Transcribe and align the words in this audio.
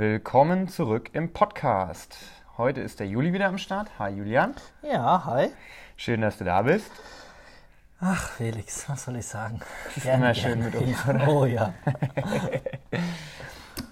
Willkommen 0.00 0.66
zurück 0.66 1.10
im 1.12 1.34
Podcast. 1.34 2.16
Heute 2.56 2.80
ist 2.80 3.00
der 3.00 3.06
Juli 3.06 3.34
wieder 3.34 3.48
am 3.48 3.58
Start. 3.58 3.90
Hi 3.98 4.10
Julian. 4.10 4.54
Ja, 4.80 5.26
hi. 5.26 5.50
Schön, 5.94 6.22
dass 6.22 6.38
du 6.38 6.44
da 6.44 6.62
bist. 6.62 6.90
Ach, 8.00 8.30
Felix, 8.30 8.88
was 8.88 9.04
soll 9.04 9.16
ich 9.16 9.26
sagen? 9.26 9.60
Ist 9.94 10.06
immer 10.06 10.32
schön 10.32 10.64
mit 10.64 10.74
uns, 10.74 11.06
oder? 11.06 11.28
Oh 11.28 11.44
ja. 11.44 11.74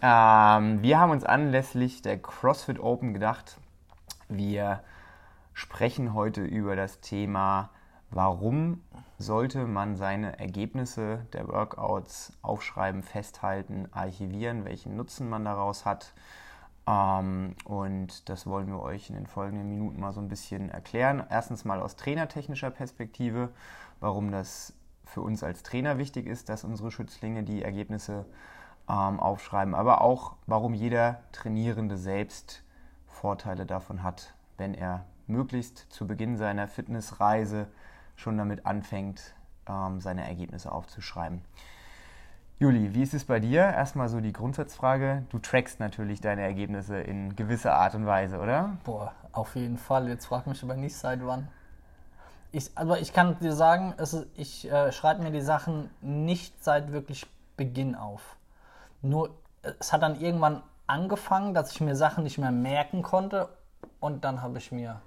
Ähm, 0.01 0.81
wir 0.81 0.99
haben 0.99 1.11
uns 1.11 1.25
anlässlich 1.25 2.01
der 2.01 2.17
CrossFit 2.17 2.79
Open 2.79 3.13
gedacht, 3.13 3.59
wir 4.29 4.83
sprechen 5.53 6.15
heute 6.15 6.41
über 6.41 6.75
das 6.75 7.01
Thema, 7.01 7.69
warum 8.11 8.81
sollte 9.19 9.67
man 9.67 9.97
seine 9.97 10.39
Ergebnisse 10.39 11.27
der 11.33 11.49
Workouts 11.49 12.33
aufschreiben, 12.41 13.03
festhalten, 13.03 13.89
archivieren, 13.91 14.65
welchen 14.65 14.97
Nutzen 14.97 15.29
man 15.29 15.45
daraus 15.45 15.85
hat. 15.85 16.15
Ähm, 16.87 17.57
und 17.65 18.29
das 18.29 18.47
wollen 18.47 18.69
wir 18.69 18.81
euch 18.81 19.11
in 19.11 19.17
den 19.17 19.27
folgenden 19.27 19.69
Minuten 19.69 20.01
mal 20.01 20.13
so 20.13 20.21
ein 20.21 20.29
bisschen 20.29 20.71
erklären. 20.71 21.25
Erstens 21.29 21.65
mal 21.65 21.81
aus 21.81 21.97
trainertechnischer 21.97 22.71
Perspektive, 22.71 23.51
warum 23.99 24.31
das 24.31 24.73
für 25.05 25.21
uns 25.21 25.43
als 25.43 25.65
Trainer 25.65 25.99
wichtig 25.99 26.27
ist, 26.27 26.49
dass 26.49 26.63
unsere 26.63 26.93
Schützlinge 26.93 27.43
die 27.43 27.63
Ergebnisse 27.63 28.25
ähm, 28.89 29.19
aufschreiben, 29.19 29.75
aber 29.75 30.01
auch, 30.01 30.35
warum 30.47 30.75
jeder 30.75 31.21
Trainierende 31.33 31.97
selbst 31.97 32.63
Vorteile 33.07 33.67
davon 33.67 34.03
hat, 34.03 34.35
wenn 34.59 34.75
er 34.75 35.05
möglichst 35.27 35.79
zu 35.91 36.07
Beginn 36.07 36.37
seiner 36.37 36.69
Fitnessreise 36.69 37.67
schon 38.19 38.37
damit 38.37 38.67
anfängt, 38.67 39.35
ähm, 39.69 40.01
seine 40.01 40.27
Ergebnisse 40.27 40.73
aufzuschreiben. 40.73 41.41
Juli, 42.59 42.93
wie 42.93 43.03
ist 43.03 43.15
es 43.15 43.25
bei 43.25 43.39
dir? 43.39 43.61
Erstmal 43.61 44.09
so 44.09 44.21
die 44.21 44.33
Grundsatzfrage. 44.33 45.25
Du 45.31 45.39
trackst 45.39 45.79
natürlich 45.79 46.21
deine 46.21 46.43
Ergebnisse 46.43 46.99
in 46.99 47.37
gewisser 47.37 47.75
Art 47.75 47.95
und 47.95 48.05
Weise, 48.05 48.41
oder? 48.41 48.77
Boah, 48.83 49.13
auf 49.31 49.55
jeden 49.55 49.79
Fall. 49.79 50.09
Jetzt 50.09 50.27
frag 50.27 50.49
mich 50.49 50.63
aber 50.65 50.75
nicht 50.75 50.97
seit 50.97 51.25
wann. 51.25 51.47
Ich, 52.51 52.77
aber 52.77 52.99
ich 52.99 53.13
kann 53.13 53.39
dir 53.39 53.53
sagen, 53.53 53.93
ist, 53.93 54.27
ich 54.35 54.69
äh, 54.71 54.91
schreibe 54.91 55.23
mir 55.23 55.31
die 55.31 55.41
Sachen 55.41 55.89
nicht 56.01 56.65
seit 56.65 56.91
wirklich 56.91 57.27
Beginn 57.57 57.95
auf. 57.95 58.37
Nur, 59.03 59.31
es 59.79 59.93
hat 59.93 60.03
dann 60.03 60.21
irgendwann 60.21 60.63
angefangen, 60.89 61.55
dass 61.55 61.71
ich 61.71 61.81
mir 61.81 61.95
Sachen 61.95 62.25
nicht 62.25 62.39
mehr 62.39 62.51
merken 62.51 63.03
konnte 63.03 63.49
und 64.01 64.25
dann 64.25 64.43
habe 64.43 64.59
ich 64.59 64.73
mir 64.73 65.01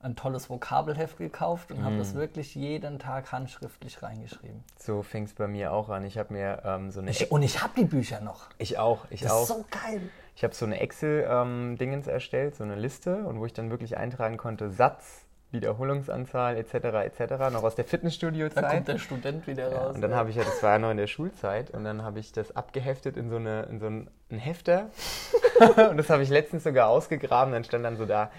ein 0.00 0.14
tolles 0.14 0.48
Vokabelheft 0.48 1.18
gekauft 1.18 1.72
und 1.72 1.82
habe 1.82 1.94
Mhm. 1.96 1.98
das 1.98 2.14
wirklich 2.14 2.54
jeden 2.54 2.98
Tag 3.00 3.32
handschriftlich 3.32 4.00
reingeschrieben. 4.02 4.62
So 4.78 5.02
fing 5.02 5.24
es 5.24 5.34
bei 5.34 5.48
mir 5.48 5.72
auch 5.72 5.88
an. 5.88 6.04
Ich 6.04 6.16
habe 6.18 6.32
mir 6.32 6.62
ähm, 6.64 6.90
so 6.92 7.00
eine. 7.00 7.10
Ich, 7.10 7.30
und 7.32 7.42
ich 7.42 7.62
habe 7.62 7.72
die 7.76 7.84
Bücher 7.84 8.20
noch. 8.20 8.46
ich 8.58 8.78
auch, 8.78 9.06
ich 9.10 9.22
Das 9.22 9.32
auch. 9.32 9.42
ist 9.42 9.48
so 9.48 9.64
geil. 9.70 10.00
Ich 10.36 10.44
habe 10.44 10.54
so 10.54 10.66
eine 10.66 10.78
Excel-Dingens 10.78 12.06
erstellt, 12.06 12.54
so 12.54 12.62
eine 12.62 12.76
Liste, 12.76 13.24
und 13.26 13.40
wo 13.40 13.46
ich 13.46 13.52
dann 13.54 13.70
wirklich 13.70 13.96
eintragen 13.96 14.36
konnte, 14.36 14.70
Satz, 14.70 15.24
Wiederholungsanzahl 15.50 16.56
etc. 16.56 16.74
etc. 16.74 17.50
noch 17.52 17.64
aus 17.64 17.74
der 17.74 17.84
Da 17.84 17.90
Fitnessstudio-Zeit. 17.90 18.70
kommt 18.70 18.86
der 18.88 18.98
Student 18.98 19.46
wieder 19.48 19.72
raus. 19.72 19.94
Und 19.96 20.00
dann 20.00 20.14
habe 20.14 20.30
ich 20.30 20.36
ja, 20.36 20.44
das 20.44 20.62
war 20.62 20.72
ja 20.74 20.78
noch 20.78 20.90
in 20.92 20.96
der 20.96 21.06
Schulzeit, 21.08 21.70
und 21.70 21.82
dann 21.82 22.02
habe 22.04 22.20
ich 22.20 22.30
das 22.32 22.54
abgeheftet 22.54 23.16
in 23.16 23.30
so, 23.30 23.36
eine, 23.36 23.62
in 23.64 23.80
so 23.80 23.86
einen 23.86 24.08
Hefter. 24.30 24.90
und 25.90 25.96
das 25.96 26.08
habe 26.08 26.22
ich 26.22 26.28
letztens 26.28 26.62
sogar 26.62 26.88
ausgegraben, 26.88 27.52
dann 27.52 27.64
stand 27.64 27.84
dann 27.84 27.96
so 27.96 28.06
da, 28.06 28.30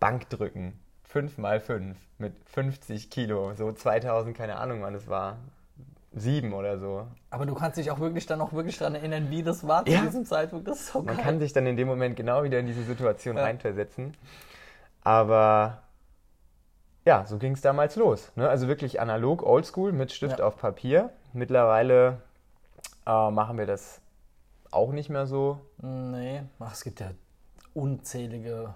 Bankdrücken, 0.00 0.72
5 1.14 1.38
mal 1.38 1.60
5 1.60 1.96
mit 2.18 2.32
50 2.46 3.08
Kilo, 3.08 3.54
so 3.54 3.70
2000, 3.70 4.36
keine 4.36 4.56
Ahnung 4.56 4.82
wann 4.82 4.94
das 4.94 5.06
war, 5.06 5.36
7 6.12 6.52
oder 6.52 6.76
so. 6.80 7.06
Aber 7.30 7.46
du 7.46 7.54
kannst 7.54 7.78
dich 7.78 7.92
auch 7.92 8.00
wirklich 8.00 8.26
dann 8.26 8.40
auch 8.40 8.52
wirklich 8.52 8.78
daran 8.78 8.96
erinnern, 8.96 9.30
wie 9.30 9.44
das 9.44 9.64
war 9.64 9.86
Ja. 9.86 10.00
zu 10.00 10.06
diesem 10.06 10.26
Zeitpunkt. 10.26 10.66
Das 10.66 10.80
ist 10.80 10.92
so 10.92 11.02
Man 11.02 11.14
geil. 11.14 11.24
kann 11.24 11.38
sich 11.38 11.52
dann 11.52 11.66
in 11.66 11.76
dem 11.76 11.86
Moment 11.86 12.16
genau 12.16 12.42
wieder 12.42 12.58
in 12.58 12.66
diese 12.66 12.82
Situation 12.82 13.36
Ja. 13.36 13.44
reinversetzen. 13.44 14.16
Aber 15.02 15.82
ja, 17.04 17.24
so 17.26 17.38
ging 17.38 17.52
es 17.52 17.60
damals 17.60 17.94
los. 17.94 18.32
Ne? 18.34 18.48
Also 18.48 18.66
wirklich 18.66 19.00
analog, 19.00 19.44
oldschool, 19.44 19.92
mit 19.92 20.10
Stift 20.10 20.40
Ja. 20.40 20.46
auf 20.46 20.56
Papier. 20.56 21.10
Mittlerweile 21.32 22.22
äh, 23.06 23.30
machen 23.30 23.56
wir 23.56 23.66
das 23.66 24.00
auch 24.72 24.90
nicht 24.90 25.10
mehr 25.10 25.26
so. 25.28 25.60
Nee, 25.80 26.42
ach, 26.58 26.72
es 26.72 26.82
gibt 26.82 26.98
ja 26.98 27.12
unzählige 27.72 28.74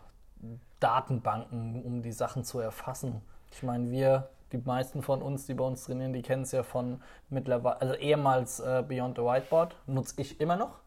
Datenbanken, 0.81 1.83
um 1.85 2.03
die 2.03 2.13
Sachen 2.13 2.45
zu 2.45 2.61
erfassen. 2.61 3.23
Ich 3.53 3.63
meine, 3.63 3.91
wir, 3.91 4.29
die 4.53 4.59
meisten 4.59 5.03
von 5.03 5.23
uns, 5.23 5.47
die 5.47 5.55
bei 5.55 5.65
uns 5.65 5.85
trainieren, 5.85 6.13
die 6.13 6.23
kennen 6.23 6.43
es 6.43 6.53
ja 6.53 6.63
von 6.63 7.01
mittlerweile, 7.31 7.81
also 7.81 7.95
ehemals 7.95 8.61
äh, 8.61 8.85
Beyond 8.87 9.17
the 9.17 9.23
Whiteboard, 9.23 9.75
nutze 9.87 10.15
ich 10.21 10.41
immer 10.41 10.57
noch. 10.57 10.79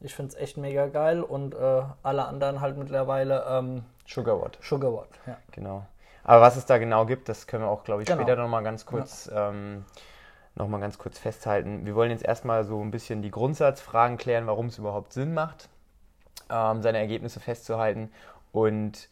Ich 0.00 0.14
finde 0.14 0.34
es 0.34 0.40
echt 0.40 0.56
mega 0.56 0.86
geil 0.86 1.22
und 1.22 1.54
äh, 1.54 1.82
alle 2.02 2.26
anderen 2.26 2.60
halt 2.60 2.76
mittlerweile 2.76 3.44
ähm, 3.48 3.84
Sugarwatt, 4.06 4.58
Sugarwatt. 4.60 5.08
Ja. 5.26 5.36
genau. 5.52 5.86
Aber 6.24 6.40
was 6.42 6.56
es 6.56 6.66
da 6.66 6.78
genau 6.78 7.06
gibt, 7.06 7.28
das 7.28 7.46
können 7.46 7.64
wir 7.64 7.68
auch, 7.68 7.84
glaube 7.84 8.02
ich, 8.02 8.08
Genau. 8.08 8.22
später 8.22 8.36
nochmal 8.36 8.62
ganz 8.62 8.86
kurz 8.86 9.30
ähm, 9.34 9.84
noch 10.56 10.68
mal 10.68 10.78
ganz 10.80 10.98
kurz 10.98 11.18
festhalten. 11.18 11.84
Wir 11.84 11.94
wollen 11.94 12.10
jetzt 12.10 12.24
erstmal 12.24 12.64
so 12.64 12.80
ein 12.80 12.90
bisschen 12.90 13.22
die 13.22 13.30
Grundsatzfragen 13.30 14.16
klären, 14.18 14.46
warum 14.46 14.66
es 14.66 14.78
überhaupt 14.78 15.12
Sinn 15.12 15.34
macht, 15.34 15.68
ähm, 16.50 16.80
seine 16.82 16.98
Ergebnisse 16.98 17.40
festzuhalten. 17.40 18.10
Und 18.52 19.08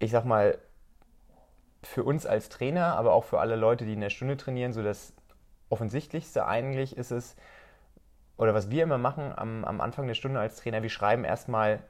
ich 0.00 0.10
sag 0.10 0.24
mal, 0.24 0.58
für 1.82 2.04
uns 2.04 2.26
als 2.26 2.48
Trainer, 2.48 2.96
aber 2.96 3.12
auch 3.12 3.24
für 3.24 3.38
alle 3.38 3.56
Leute, 3.56 3.84
die 3.84 3.92
in 3.92 4.00
der 4.00 4.10
Stunde 4.10 4.36
trainieren, 4.36 4.72
so 4.72 4.82
das 4.82 5.14
Offensichtlichste 5.68 6.46
eigentlich 6.46 6.96
ist 6.96 7.12
es, 7.12 7.36
oder 8.36 8.54
was 8.54 8.70
wir 8.70 8.82
immer 8.82 8.98
machen 8.98 9.32
am, 9.36 9.64
am 9.64 9.80
Anfang 9.80 10.06
der 10.06 10.14
Stunde 10.14 10.40
als 10.40 10.56
Trainer, 10.56 10.82
wir 10.82 10.90
schreiben 10.90 11.24
erstmal 11.24 11.80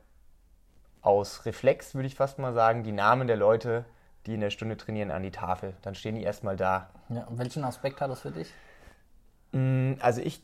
aus 1.00 1.46
Reflex, 1.46 1.94
würde 1.94 2.06
ich 2.06 2.14
fast 2.14 2.38
mal 2.38 2.52
sagen, 2.52 2.82
die 2.82 2.92
Namen 2.92 3.26
der 3.26 3.36
Leute, 3.36 3.84
die 4.26 4.34
in 4.34 4.40
der 4.40 4.50
Stunde 4.50 4.76
trainieren, 4.76 5.10
an 5.10 5.22
die 5.22 5.30
Tafel. 5.30 5.74
Dann 5.82 5.94
stehen 5.94 6.14
die 6.14 6.22
erstmal 6.22 6.56
da. 6.56 6.90
Ja, 7.08 7.24
und 7.24 7.38
welchen 7.38 7.64
Aspekt 7.64 8.00
hat 8.00 8.10
das 8.10 8.20
für 8.20 8.32
dich? 8.32 8.52
Mm, 9.52 9.94
Also 10.00 10.20
ich 10.20 10.42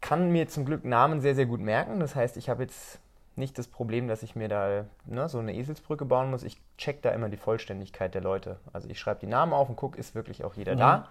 kann 0.00 0.30
mir 0.30 0.48
zum 0.48 0.64
Glück 0.66 0.84
Namen 0.84 1.20
sehr, 1.20 1.34
sehr 1.34 1.46
gut 1.46 1.60
merken. 1.60 1.98
Das 2.00 2.14
heißt, 2.14 2.36
ich 2.36 2.48
habe 2.48 2.64
jetzt 2.64 3.00
nicht 3.36 3.58
das 3.58 3.68
Problem, 3.68 4.08
dass 4.08 4.22
ich 4.22 4.34
mir 4.34 4.48
da 4.48 4.84
ne, 5.04 5.28
so 5.28 5.38
eine 5.38 5.54
Eselsbrücke 5.54 6.04
bauen 6.04 6.30
muss. 6.30 6.42
Ich 6.42 6.58
check 6.78 7.02
da 7.02 7.10
immer 7.10 7.28
die 7.28 7.36
Vollständigkeit 7.36 8.14
der 8.14 8.22
Leute. 8.22 8.58
Also 8.72 8.88
ich 8.88 8.98
schreibe 8.98 9.20
die 9.20 9.26
Namen 9.26 9.52
auf 9.52 9.68
und 9.68 9.76
gucke, 9.76 9.98
ist 9.98 10.14
wirklich 10.14 10.44
auch 10.44 10.54
jeder 10.54 10.74
Mhm. 10.74 10.78
da. 10.78 11.08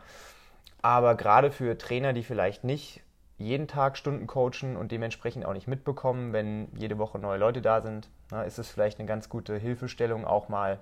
Aber 0.81 1.15
gerade 1.15 1.51
für 1.51 1.77
Trainer, 1.77 2.13
die 2.13 2.23
vielleicht 2.23 2.63
nicht 2.63 3.01
jeden 3.37 3.67
Tag 3.67 3.97
Stunden 3.97 4.27
coachen 4.27 4.77
und 4.77 4.91
dementsprechend 4.91 5.45
auch 5.45 5.53
nicht 5.53 5.67
mitbekommen, 5.67 6.31
wenn 6.31 6.67
jede 6.75 6.97
Woche 6.97 7.19
neue 7.19 7.37
Leute 7.37 7.61
da 7.61 7.81
sind, 7.81 8.07
ne, 8.31 8.43
ist 8.45 8.59
es 8.59 8.69
vielleicht 8.69 8.99
eine 8.99 9.07
ganz 9.07 9.29
gute 9.29 9.57
Hilfestellung, 9.57 10.25
auch 10.25 10.49
mal 10.49 10.79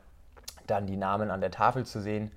dann 0.68 0.88
die 0.88 0.98
Namen 0.98 1.32
an 1.32 1.42
der 1.42 1.52
Tafel 1.52 1.86
zu 1.86 2.02
sehen, 2.02 2.32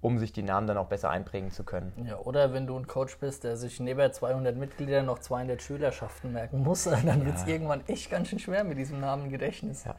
um 0.00 0.18
sich 0.18 0.32
die 0.32 0.42
Namen 0.42 0.66
dann 0.66 0.78
auch 0.78 0.86
besser 0.86 1.10
einprägen 1.10 1.50
zu 1.50 1.64
können. 1.64 1.92
Ja, 2.08 2.18
oder 2.18 2.52
wenn 2.52 2.66
du 2.66 2.78
ein 2.78 2.86
Coach 2.86 3.18
bist, 3.18 3.44
der 3.44 3.56
sich 3.56 3.80
neben 3.80 4.12
200 4.12 4.56
Mitgliedern 4.56 5.06
noch 5.06 5.18
200 5.18 5.60
Schülerschaften 5.60 6.32
merken 6.32 6.62
muss, 6.62 6.84
dann 7.04 7.24
wird 7.26 7.36
es 7.36 7.46
irgendwann 7.46 7.86
echt 7.86 8.10
ganz 8.10 8.28
schön 8.28 8.38
schwer 8.38 8.64
mit 8.64 8.78
diesem 8.78 9.00
Namengedächtnis. 9.00 9.84
Ja, 9.84 9.94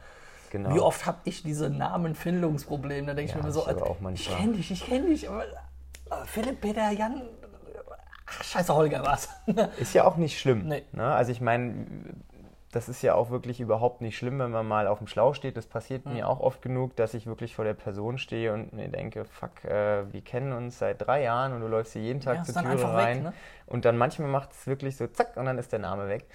genau. 0.50 0.74
Wie 0.74 0.80
oft 0.80 1.06
habe 1.06 1.18
ich 1.24 1.42
diese 1.42 1.70
Namenfindungsprobleme? 1.70 3.06
Da 3.08 3.14
denke 3.14 3.30
ich 3.30 3.36
Ja, 3.36 3.36
mir 3.36 3.42
immer 3.42 3.52
so, 3.52 3.66
ich 4.12 4.28
ich 4.28 4.36
kenne 4.36 4.52
dich, 4.54 4.70
ich 4.70 4.84
kenne 4.84 5.06
dich, 5.06 5.28
aber 5.28 5.44
äh, 5.44 6.26
Philipp, 6.26 6.60
Peter, 6.60 6.90
Jan, 6.90 7.22
ach, 8.26 8.42
scheiße 8.42 8.74
Holger 8.74 9.04
was. 9.04 9.28
Ist 9.78 9.94
ja 9.94 10.04
auch 10.04 10.16
nicht 10.16 10.38
schlimm. 10.38 10.66
Nee. 10.66 10.82
Ne? 10.92 11.14
Also 11.14 11.30
ich 11.30 11.40
meine, 11.40 11.86
das 12.72 12.88
ist 12.88 13.02
ja 13.02 13.14
auch 13.14 13.30
wirklich 13.30 13.60
überhaupt 13.60 14.00
nicht 14.00 14.16
schlimm, 14.16 14.38
wenn 14.38 14.50
man 14.50 14.66
mal 14.66 14.86
auf 14.86 14.98
dem 14.98 15.06
Schlauch 15.06 15.34
steht. 15.34 15.56
Das 15.56 15.66
passiert 15.66 16.06
Mhm. 16.06 16.14
mir 16.14 16.28
auch 16.28 16.40
oft 16.40 16.62
genug, 16.62 16.96
dass 16.96 17.14
ich 17.14 17.26
wirklich 17.26 17.54
vor 17.54 17.64
der 17.64 17.74
Person 17.74 18.18
stehe 18.18 18.52
und 18.52 18.72
mir 18.72 18.88
denke, 18.88 19.24
fuck, 19.26 19.64
äh, 19.64 20.10
wir 20.12 20.22
kennen 20.22 20.52
uns 20.52 20.78
seit 20.78 21.06
drei 21.06 21.22
Jahren 21.22 21.52
und 21.52 21.60
du 21.60 21.68
läufst 21.68 21.92
hier 21.92 22.02
jeden 22.02 22.20
Tag 22.20 22.38
Ja, 22.38 22.42
zur 22.42 22.54
Türe 22.54 22.68
einfach 22.68 22.92
weg, 22.96 23.04
rein. 23.04 23.22
ne? 23.24 23.32
Und 23.66 23.84
dann 23.84 23.96
manchmal 23.96 24.28
macht 24.28 24.52
es 24.52 24.66
wirklich 24.66 24.96
so 24.96 25.06
zack 25.06 25.36
und 25.36 25.44
dann 25.44 25.58
ist 25.58 25.70
der 25.72 25.78
Name 25.78 26.08
weg. 26.08 26.26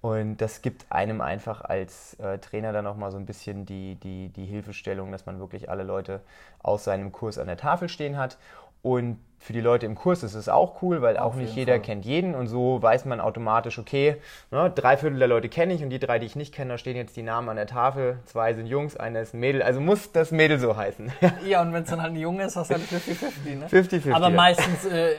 Und 0.00 0.36
das 0.36 0.62
gibt 0.62 0.86
einem 0.92 1.20
einfach 1.20 1.62
als 1.62 2.14
äh, 2.20 2.38
Trainer 2.38 2.72
dann 2.72 2.84
nochmal 2.84 3.10
so 3.10 3.16
ein 3.16 3.26
bisschen 3.26 3.66
die, 3.66 3.96
die, 3.96 4.28
die 4.28 4.44
Hilfestellung, 4.46 5.10
dass 5.10 5.26
man 5.26 5.40
wirklich 5.40 5.70
alle 5.70 5.82
Leute 5.82 6.20
aus 6.62 6.84
seinem 6.84 7.10
Kurs 7.10 7.36
an 7.38 7.48
der 7.48 7.56
Tafel 7.56 7.88
stehen 7.88 8.16
hat. 8.16 8.38
Und 8.82 9.18
für 9.38 9.52
die 9.52 9.60
Leute 9.60 9.86
im 9.86 9.94
Kurs 9.94 10.22
ist 10.22 10.34
es 10.34 10.48
auch 10.48 10.82
cool, 10.82 11.00
weil 11.00 11.16
auch 11.16 11.34
nicht 11.34 11.54
jeder 11.54 11.74
Fall. 11.74 11.82
kennt 11.82 12.04
jeden 12.04 12.34
und 12.34 12.48
so 12.48 12.82
weiß 12.82 13.04
man 13.04 13.20
automatisch, 13.20 13.78
okay, 13.78 14.16
ne, 14.50 14.70
drei 14.74 14.96
Viertel 14.96 15.18
der 15.18 15.28
Leute 15.28 15.48
kenne 15.48 15.74
ich 15.74 15.82
und 15.82 15.90
die 15.90 15.98
drei, 15.98 16.18
die 16.18 16.26
ich 16.26 16.36
nicht 16.36 16.52
kenne, 16.52 16.72
da 16.72 16.78
stehen 16.78 16.96
jetzt 16.96 17.16
die 17.16 17.22
Namen 17.22 17.48
an 17.48 17.56
der 17.56 17.66
Tafel. 17.66 18.18
Zwei 18.24 18.54
sind 18.54 18.66
Jungs, 18.66 18.96
einer 18.96 19.20
ist 19.20 19.34
ein 19.34 19.40
Mädel. 19.40 19.62
Also 19.62 19.80
muss 19.80 20.12
das 20.12 20.32
Mädel 20.32 20.58
so 20.58 20.76
heißen. 20.76 21.12
ja, 21.46 21.62
und 21.62 21.72
wenn 21.72 21.84
es 21.84 21.90
dann 21.90 22.02
halt 22.02 22.12
ein 22.12 22.16
Junge 22.16 22.44
ist, 22.44 22.56
hast 22.56 22.70
du 22.70 22.74
halt 22.74 22.84
50-50, 22.84 23.56
ne? 23.56 23.66
50-50. 23.68 24.12
Aber 24.12 24.30
meistens 24.30 24.84
äh, 24.84 25.14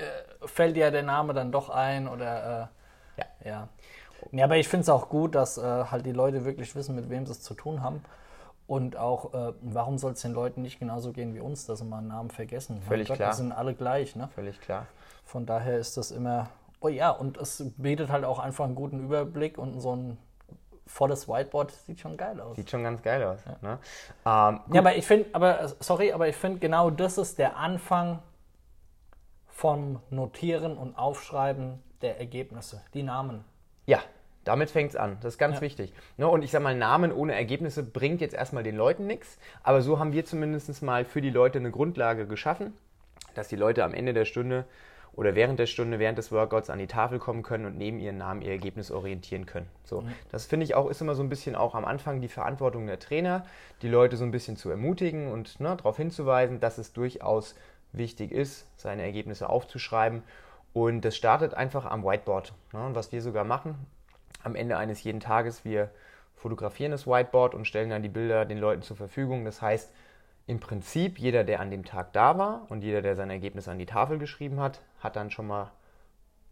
fällt 0.45 0.75
dir 0.75 0.91
der 0.91 1.03
Name 1.03 1.33
dann 1.33 1.51
doch 1.51 1.69
ein 1.69 2.07
oder 2.07 2.69
äh, 3.15 3.21
Ja. 3.21 3.51
ja. 3.51 3.69
Ja, 4.31 4.45
aber 4.45 4.57
ich 4.57 4.67
finde 4.67 4.81
es 4.81 4.89
auch 4.89 5.09
gut, 5.09 5.33
dass 5.33 5.57
äh, 5.57 5.61
halt 5.61 6.05
die 6.05 6.11
Leute 6.11 6.45
wirklich 6.45 6.75
wissen, 6.75 6.95
mit 6.95 7.09
wem 7.09 7.25
sie 7.25 7.31
es 7.31 7.41
zu 7.41 7.53
tun 7.53 7.81
haben. 7.81 8.03
Und 8.69 8.97
auch, 8.97 9.33
äh, 9.33 9.53
warum 9.61 9.97
soll 9.97 10.11
es 10.11 10.21
den 10.21 10.33
Leuten 10.33 10.61
nicht 10.61 10.77
genauso 10.77 11.11
gehen 11.11 11.33
wie 11.33 11.39
uns, 11.39 11.65
dass 11.65 11.79
sie 11.79 11.85
mal 11.85 11.97
einen 11.97 12.09
Namen 12.09 12.29
vergessen? 12.29 12.83
Völlig 12.83 13.07
Gott, 13.07 13.17
klar. 13.17 13.31
Wir 13.31 13.33
sind 13.33 13.51
alle 13.51 13.73
gleich, 13.73 14.15
ne? 14.15 14.29
Völlig 14.35 14.61
klar. 14.61 14.85
Von 15.25 15.47
daher 15.47 15.79
ist 15.79 15.97
das 15.97 16.11
immer, 16.11 16.49
oh 16.79 16.87
ja, 16.87 17.09
und 17.09 17.37
es 17.37 17.63
bietet 17.77 18.11
halt 18.11 18.25
auch 18.25 18.37
einfach 18.37 18.65
einen 18.65 18.75
guten 18.75 19.03
Überblick 19.03 19.57
und 19.57 19.79
so 19.79 19.95
ein 19.95 20.19
vor 20.85 21.07
das 21.07 21.27
Whiteboard 21.27 21.71
sieht 21.71 21.99
schon 21.99 22.15
geil 22.15 22.39
aus. 22.39 22.57
Sieht 22.57 22.69
schon 22.69 22.83
ganz 22.83 23.01
geil 23.01 23.23
aus. 23.23 23.39
Ja, 23.43 23.57
ne? 23.61 23.79
ähm, 24.25 24.73
ja 24.73 24.81
aber 24.81 24.95
ich 24.95 25.07
finde, 25.07 25.29
aber 25.33 25.73
sorry, 25.79 26.11
aber 26.11 26.27
ich 26.27 26.35
finde 26.35 26.59
genau 26.59 26.91
das 26.91 27.17
ist 27.17 27.39
der 27.39 27.57
Anfang 27.57 28.19
vom 29.47 29.99
Notieren 30.11 30.77
und 30.77 30.95
Aufschreiben 30.95 31.81
der 32.03 32.19
Ergebnisse, 32.19 32.83
die 32.93 33.01
Namen. 33.01 33.43
Ja, 33.87 33.99
damit 34.49 34.71
fängt 34.71 34.89
es 34.89 34.95
an. 34.95 35.17
Das 35.21 35.35
ist 35.35 35.37
ganz 35.37 35.57
Ja. 35.57 35.61
wichtig. 35.61 35.93
Ne, 36.17 36.27
und 36.27 36.41
ich 36.43 36.49
sag 36.49 36.63
mal, 36.63 36.75
Namen 36.75 37.13
ohne 37.13 37.35
Ergebnisse 37.35 37.83
bringt 37.83 38.19
jetzt 38.19 38.33
erstmal 38.33 38.63
den 38.63 38.75
Leuten 38.75 39.05
nichts. 39.05 39.37
Aber 39.63 39.81
so 39.83 39.99
haben 39.99 40.11
wir 40.11 40.25
zumindest 40.25 40.81
mal 40.81 41.05
für 41.05 41.21
die 41.21 41.29
Leute 41.29 41.59
eine 41.59 41.69
Grundlage 41.69 42.25
geschaffen, 42.25 42.73
dass 43.35 43.47
die 43.47 43.55
Leute 43.55 43.83
am 43.83 43.93
Ende 43.93 44.13
der 44.13 44.25
Stunde 44.25 44.65
oder 45.13 45.35
während 45.35 45.59
der 45.59 45.67
Stunde, 45.67 45.99
während 45.99 46.17
des 46.17 46.31
Workouts 46.31 46.69
an 46.71 46.79
die 46.79 46.87
Tafel 46.87 47.19
kommen 47.19 47.43
können 47.43 47.65
und 47.65 47.77
neben 47.77 47.99
ihren 47.99 48.17
Namen 48.17 48.41
ihr 48.41 48.51
Ergebnis 48.51 48.89
orientieren 48.89 49.45
können. 49.45 49.67
So, 49.83 50.03
das 50.31 50.45
finde 50.47 50.63
ich 50.63 50.73
auch, 50.75 50.89
ist 50.89 51.01
immer 51.01 51.13
so 51.15 51.21
ein 51.21 51.29
bisschen 51.29 51.55
auch 51.55 51.75
am 51.75 51.85
Anfang 51.85 52.21
die 52.21 52.27
Verantwortung 52.27 52.87
der 52.87 52.97
Trainer, 52.99 53.45
die 53.83 53.89
Leute 53.89 54.17
so 54.17 54.23
ein 54.25 54.31
bisschen 54.31 54.57
zu 54.57 54.69
ermutigen 54.71 55.31
und 55.31 55.59
ne, 55.59 55.75
darauf 55.75 55.97
hinzuweisen, 55.97 56.59
dass 56.59 56.77
es 56.79 56.93
durchaus 56.93 57.55
wichtig 57.91 58.31
ist, 58.31 58.65
seine 58.77 59.03
Ergebnisse 59.03 59.49
aufzuschreiben. 59.49 60.23
Und 60.73 61.01
das 61.01 61.15
startet 61.17 61.53
einfach 61.55 61.85
am 61.85 62.03
Whiteboard. 62.03 62.53
Ne? 62.73 62.85
Und 62.85 62.95
was 62.95 63.11
wir 63.11 63.21
sogar 63.21 63.43
machen, 63.43 63.75
am 64.43 64.55
Ende 64.55 64.77
eines 64.77 65.03
jeden 65.03 65.19
Tages, 65.19 65.65
wir 65.65 65.89
fotografieren 66.35 66.91
das 66.91 67.05
Whiteboard 67.05 67.53
und 67.53 67.65
stellen 67.65 67.89
dann 67.89 68.03
die 68.03 68.09
Bilder 68.09 68.45
den 68.45 68.57
Leuten 68.57 68.81
zur 68.81 68.95
Verfügung. 68.95 69.43
Das 69.45 69.61
heißt, 69.61 69.91
im 70.47 70.59
Prinzip, 70.59 71.19
jeder, 71.19 71.43
der 71.43 71.59
an 71.59 71.69
dem 71.69 71.85
Tag 71.85 72.13
da 72.13 72.37
war 72.37 72.65
und 72.69 72.81
jeder, 72.81 73.01
der 73.01 73.15
sein 73.15 73.29
Ergebnis 73.29 73.67
an 73.67 73.77
die 73.77 73.85
Tafel 73.85 74.17
geschrieben 74.17 74.59
hat, 74.59 74.79
hat 74.99 75.15
dann 75.15 75.29
schon 75.31 75.47
mal 75.47 75.71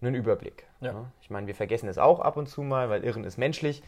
einen 0.02 0.14
Überblick. 0.14 0.68
Ja. 0.82 1.06
Ich 1.22 1.30
meine, 1.30 1.48
wir 1.48 1.56
vergessen 1.56 1.90
es 1.90 1.98
auch 1.98 2.20
ab 2.20 2.38
und 2.38 2.48
zu 2.48 2.62
mal, 2.62 2.90
weil 2.90 3.04
Irren 3.04 3.24
ist 3.24 3.38
menschlich. 3.38 3.82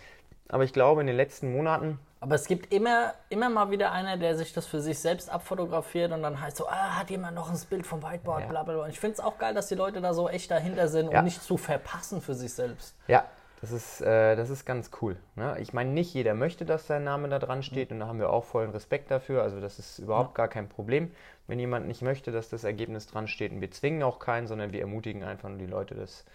Aber 0.47 0.63
ich 0.63 0.73
glaube, 0.73 1.01
in 1.01 1.07
den 1.07 1.15
letzten 1.15 1.51
Monaten 1.53 1.99
Aber 2.21 2.33
es 2.33 2.47
gibt 2.47 2.73
immer, 2.73 3.13
immer 3.29 3.49
mal 3.49 3.69
wieder 3.69 3.91
einer, 3.91 4.17
der 4.17 4.35
sich 4.35 4.51
das 4.51 4.65
für 4.65 4.81
sich 4.81 4.97
selbst 4.97 5.29
abfotografiert 5.29 6.11
und 6.11 6.23
dann 6.23 6.41
heißt 6.41 6.57
so, 6.57 6.67
ah, 6.67 6.97
hat 6.97 7.11
jemand 7.11 7.35
noch 7.35 7.51
ein 7.51 7.59
Bild 7.69 7.85
vom 7.85 8.01
Whiteboard, 8.01 8.41
Ja. 8.41 8.47
bla 8.47 8.63
bla 8.63 8.73
bla. 8.73 8.83
Und 8.85 8.89
ich 8.89 8.99
finde 8.99 9.13
es 9.13 9.19
auch 9.19 9.37
geil, 9.37 9.53
dass 9.53 9.67
die 9.67 9.75
Leute 9.75 10.01
da 10.01 10.13
so 10.15 10.27
echt 10.27 10.49
dahinter 10.49 10.87
sind 10.87 11.11
Ja. 11.11 11.19
und 11.19 11.25
nicht 11.25 11.43
zu 11.43 11.55
verpassen 11.57 12.19
für 12.19 12.33
sich 12.33 12.51
selbst. 12.51 12.95
Ja, 13.07 13.25
das 13.61 13.71
ist, 13.71 14.01
äh, 14.01 14.35
das 14.35 14.49
ist 14.49 14.65
ganz 14.65 14.89
cool. 15.01 15.17
Ne? 15.35 15.57
Ich 15.59 15.73
meine, 15.73 15.89
nicht 15.89 16.13
jeder 16.13 16.33
möchte, 16.33 16.65
dass 16.65 16.87
sein 16.87 17.03
Name 17.03 17.27
da 17.27 17.39
dran 17.39 17.61
steht 17.61 17.91
und 17.91 17.99
da 17.99 18.07
haben 18.07 18.19
wir 18.19 18.29
auch 18.29 18.45
vollen 18.45 18.71
Respekt 18.71 19.11
dafür. 19.11 19.43
Also 19.43 19.59
das 19.59 19.79
ist 19.79 19.99
überhaupt 19.99 20.33
gar 20.35 20.47
kein 20.47 20.69
Problem, 20.69 21.11
wenn 21.47 21.59
jemand 21.59 21.87
nicht 21.87 22.01
möchte, 22.01 22.31
dass 22.31 22.49
das 22.49 22.63
Ergebnis 22.63 23.07
dran 23.07 23.27
steht. 23.27 23.51
Und 23.51 23.59
wir 23.59 23.71
zwingen 23.71 24.03
auch 24.03 24.19
keinen, 24.19 24.47
sondern 24.47 24.71
wir 24.71 24.79
ermutigen 24.79 25.23
einfach 25.23 25.49
nur 25.49 25.57
die 25.57 25.65
Leute, 25.65 25.95
das 25.95 26.25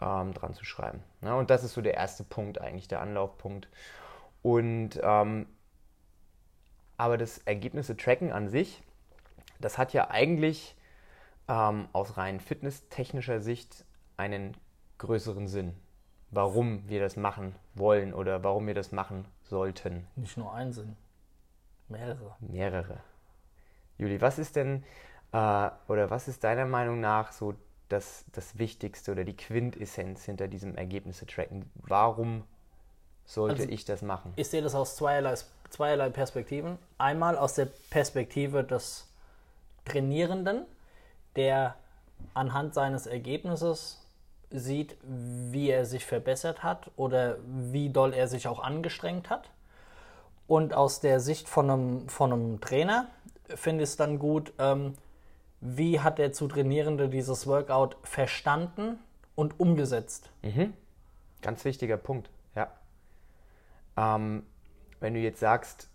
ähm, 0.00 0.34
dran 0.34 0.52
zu 0.52 0.64
schreiben. 0.66 1.02
Ne? 1.22 1.34
Und 1.34 1.48
das 1.48 1.64
ist 1.64 1.72
so 1.72 1.80
der 1.80 1.94
erste 1.94 2.24
Punkt 2.24 2.60
eigentlich, 2.60 2.88
der 2.88 3.00
Anlaufpunkt. 3.00 3.68
Und 4.42 5.00
ähm, 5.02 5.46
aber 6.98 7.18
das 7.18 7.38
Ergebnisse 7.38 7.96
tracken 7.96 8.32
an 8.32 8.48
sich, 8.48 8.82
das 9.60 9.78
hat 9.78 9.92
ja 9.92 10.10
eigentlich 10.10 10.76
ähm, 11.48 11.88
aus 11.92 12.16
rein 12.16 12.40
fitnesstechnischer 12.40 13.40
Sicht 13.40 13.84
einen 14.16 14.56
größeren 14.98 15.46
Sinn, 15.46 15.74
warum 16.36 16.86
wir 16.88 17.00
das 17.00 17.16
machen 17.16 17.54
wollen 17.74 18.12
oder 18.14 18.44
warum 18.44 18.66
wir 18.66 18.74
das 18.74 18.92
machen 18.92 19.24
sollten. 19.42 20.06
Nicht 20.16 20.36
nur 20.36 20.52
ein 20.52 20.72
Sinn, 20.72 20.96
mehrere. 21.88 22.36
Mehrere. 22.40 22.98
Juli, 23.98 24.20
was 24.20 24.38
ist 24.38 24.54
denn 24.54 24.84
äh, 25.32 25.70
oder 25.88 26.10
was 26.10 26.28
ist 26.28 26.44
deiner 26.44 26.66
Meinung 26.66 27.00
nach 27.00 27.32
so 27.32 27.54
das, 27.88 28.24
das 28.32 28.58
Wichtigste 28.58 29.12
oder 29.12 29.24
die 29.24 29.36
Quintessenz 29.36 30.24
hinter 30.24 30.46
diesem 30.46 30.76
Ergebnisse-Tracken? 30.76 31.70
Warum 31.76 32.44
sollte 33.24 33.62
Also- 33.62 33.72
ich 33.72 33.84
das 33.86 34.02
machen? 34.02 34.32
Ich 34.36 34.48
sehe 34.48 34.60
das 34.62 34.74
aus 34.74 34.96
zweierlei, 34.96 35.34
zweierlei 35.70 36.10
Perspektiven. 36.10 36.78
Einmal 36.98 37.38
aus 37.38 37.54
der 37.54 37.68
Perspektive 37.90 38.62
des 38.62 39.08
Trainierenden, 39.86 40.66
der 41.36 41.76
anhand 42.34 42.74
seines 42.74 43.06
Ergebnisses 43.06 44.05
sieht, 44.50 44.96
wie 45.02 45.70
er 45.70 45.84
sich 45.84 46.04
verbessert 46.04 46.62
hat 46.62 46.90
oder 46.96 47.36
wie 47.46 47.90
doll 47.90 48.14
er 48.14 48.28
sich 48.28 48.48
auch 48.48 48.60
angestrengt 48.60 49.30
hat. 49.30 49.50
Und 50.46 50.74
aus 50.74 51.00
der 51.00 51.20
Sicht 51.20 51.48
von 51.48 51.70
einem, 51.70 52.08
von 52.08 52.32
einem 52.32 52.60
Trainer 52.60 53.08
finde 53.48 53.82
ich 53.82 53.90
es 53.90 53.96
dann 53.96 54.18
gut, 54.18 54.52
ähm, 54.58 54.94
wie 55.60 56.00
hat 56.00 56.18
der 56.18 56.32
zu 56.32 56.46
Trainierende 56.46 57.08
dieses 57.08 57.46
Workout 57.46 57.96
verstanden 58.02 58.98
und 59.34 59.58
umgesetzt. 59.58 60.30
Ganz 61.42 61.64
wichtiger 61.64 61.96
Punkt, 61.96 62.30
ja. 62.54 62.70
Ähm, 63.96 64.44
wenn 65.00 65.14
du 65.14 65.20
jetzt 65.20 65.40
sagst, 65.40 65.88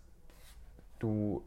du 1.00 1.44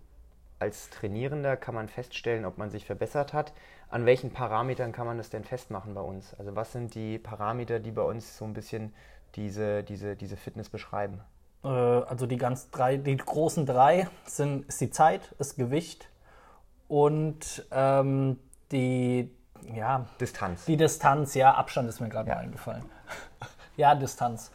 als 0.58 0.88
Trainierender 0.90 1.56
kann 1.56 1.74
man 1.74 1.88
feststellen, 1.88 2.44
ob 2.44 2.58
man 2.58 2.70
sich 2.70 2.86
verbessert 2.86 3.32
hat, 3.32 3.52
an 3.94 4.06
welchen 4.06 4.32
Parametern 4.32 4.91
kann 4.91 5.06
man 5.06 5.19
das 5.19 5.31
denn 5.31 5.44
festmachen 5.44 5.94
bei 5.94 6.00
uns? 6.00 6.35
Also 6.35 6.56
was 6.56 6.73
sind 6.73 6.96
die 6.96 7.17
Parameter, 7.17 7.79
die 7.79 7.93
bei 7.93 8.02
uns 8.02 8.37
so 8.37 8.44
ein 8.44 8.52
bisschen 8.52 8.93
diese, 9.37 9.85
diese, 9.85 10.17
diese 10.17 10.37
Fitness 10.37 10.69
beschreiben? 10.69 11.20
Äh, 11.62 11.69
also 11.69 12.26
die 12.26 12.37
ganz 12.37 12.70
drei, 12.70 12.96
die 12.96 13.17
großen 13.17 13.67
drei 13.67 14.08
sind 14.26 14.67
ist 14.67 14.81
die 14.81 14.91
Zeit, 14.91 15.32
das 15.38 15.55
Gewicht 15.55 16.08
und 16.88 17.64
ähm, 17.70 18.41
die, 18.73 19.31
ja, 19.73 20.06
Distanz. 20.20 20.64
die 20.64 20.76
Distanz, 20.76 21.35
ja, 21.35 21.55
Abstand 21.55 21.88
ist 21.88 22.00
mir 22.00 22.08
gerade 22.08 22.29
Ja. 22.29 22.35
mal 22.35 22.40
eingefallen. 22.43 22.85
ja, 23.76 23.94
Distanz. 23.94 24.50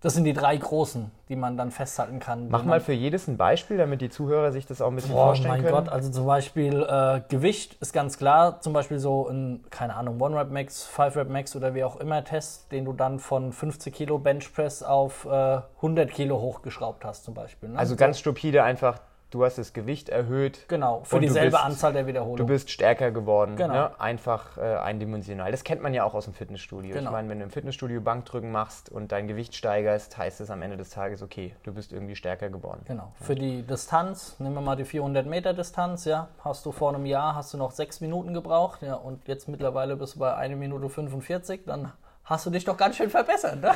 Das 0.00 0.14
sind 0.14 0.24
die 0.24 0.34
drei 0.34 0.56
großen, 0.56 1.10
die 1.28 1.36
man 1.36 1.56
dann 1.56 1.70
festhalten 1.70 2.20
kann. 2.20 2.48
Mach 2.50 2.64
mal 2.64 2.80
für 2.80 2.92
jedes 2.92 3.28
ein 3.28 3.36
Beispiel, 3.36 3.78
damit 3.78 4.02
die 4.02 4.10
Zuhörer 4.10 4.52
sich 4.52 4.66
das 4.66 4.82
auch 4.82 4.88
ein 4.88 4.94
bisschen 4.94 5.12
Boah, 5.12 5.28
vorstellen 5.28 5.50
mein 5.50 5.62
können. 5.62 5.74
Gott, 5.74 5.88
also 5.88 6.10
zum 6.10 6.26
Beispiel 6.26 6.86
äh, 6.88 7.22
Gewicht 7.28 7.76
ist 7.80 7.92
ganz 7.92 8.18
klar, 8.18 8.60
zum 8.60 8.72
Beispiel 8.72 8.98
so 8.98 9.26
ein, 9.28 9.64
keine 9.70 9.96
Ahnung, 9.96 10.20
One-Rep-Max, 10.20 10.84
Five-Rep-Max 10.84 11.56
oder 11.56 11.74
wie 11.74 11.82
auch 11.82 11.96
immer 11.96 12.22
Test, 12.24 12.70
den 12.72 12.84
du 12.84 12.92
dann 12.92 13.18
von 13.18 13.52
50 13.52 13.94
Kilo 13.94 14.18
Benchpress 14.18 14.82
auf 14.82 15.24
äh, 15.24 15.60
100 15.76 16.10
Kilo 16.10 16.40
hochgeschraubt 16.40 17.04
hast 17.04 17.24
zum 17.24 17.34
Beispiel. 17.34 17.70
Ne? 17.70 17.78
also 17.78 17.96
ganz 17.96 18.18
stupide 18.18 18.62
einfach, 18.62 19.00
du 19.30 19.44
hast 19.44 19.58
das 19.58 19.72
Gewicht 19.72 20.08
erhöht, 20.08 20.66
Genau, 20.68 21.00
für 21.04 21.18
dieselbe 21.20 21.50
bist- 21.50 21.64
Anzahl 21.64 21.92
der 21.92 22.06
Wiederholungen. 22.06 22.36
Du 22.38 22.46
bist 22.46 22.70
stärker 22.70 23.10
geworden, 23.10 23.56
Genau. 23.56 23.72
ne? 23.74 24.00
einfach 24.00 24.56
äh, 24.56 24.60
eindimensional. 24.76 25.50
Das 25.50 25.64
kennt 25.64 25.82
man 25.82 25.92
ja 25.94 26.04
auch 26.04 26.14
aus 26.14 26.24
dem 26.24 26.34
Fitnessstudio. 26.34 26.94
Genau. 26.94 27.10
Ich 27.10 27.12
meine, 27.12 27.28
wenn 27.28 27.38
du 27.38 27.44
im 27.44 27.50
Fitnessstudio 27.50 28.00
Bankdrücken 28.00 28.50
machst 28.52 28.90
und 28.90 29.12
dein 29.12 29.26
Gewicht 29.28 29.54
steigerst, 29.54 30.16
heißt 30.16 30.40
es 30.40 30.50
am 30.50 30.62
Ende 30.62 30.76
des 30.76 30.90
Tages, 30.90 31.22
okay, 31.22 31.54
du 31.64 31.72
bist 31.74 31.92
irgendwie 31.92 32.16
stärker 32.16 32.48
geworden. 32.50 32.82
Genau. 32.86 33.12
Für 33.20 33.34
die 33.34 33.62
Distanz, 33.62 34.36
nehmen 34.38 34.54
wir 34.54 34.60
mal 34.62 34.76
die 34.76 34.84
400 34.84 35.26
Meter 35.26 35.54
Distanz, 35.54 36.04
ja, 36.04 36.28
hast 36.44 36.64
du 36.64 36.72
vor 36.72 36.94
einem 36.94 37.06
Jahr 37.06 37.34
hast 37.34 37.52
du 37.52 37.58
noch 37.58 37.72
sechs 37.72 38.00
Minuten 38.00 38.32
gebraucht, 38.32 38.82
ja, 38.82 38.94
und 38.94 39.26
jetzt 39.28 39.48
mittlerweile 39.48 39.96
bist 39.96 40.14
du 40.14 40.20
bei 40.20 40.34
1 40.34 40.56
Minute 40.56 40.88
45, 40.88 41.62
dann 41.66 41.92
hast 42.26 42.44
du 42.44 42.50
dich 42.50 42.64
doch 42.64 42.76
ganz 42.76 42.96
schön 42.96 43.08
verbessert. 43.08 43.60
Ne? 43.60 43.72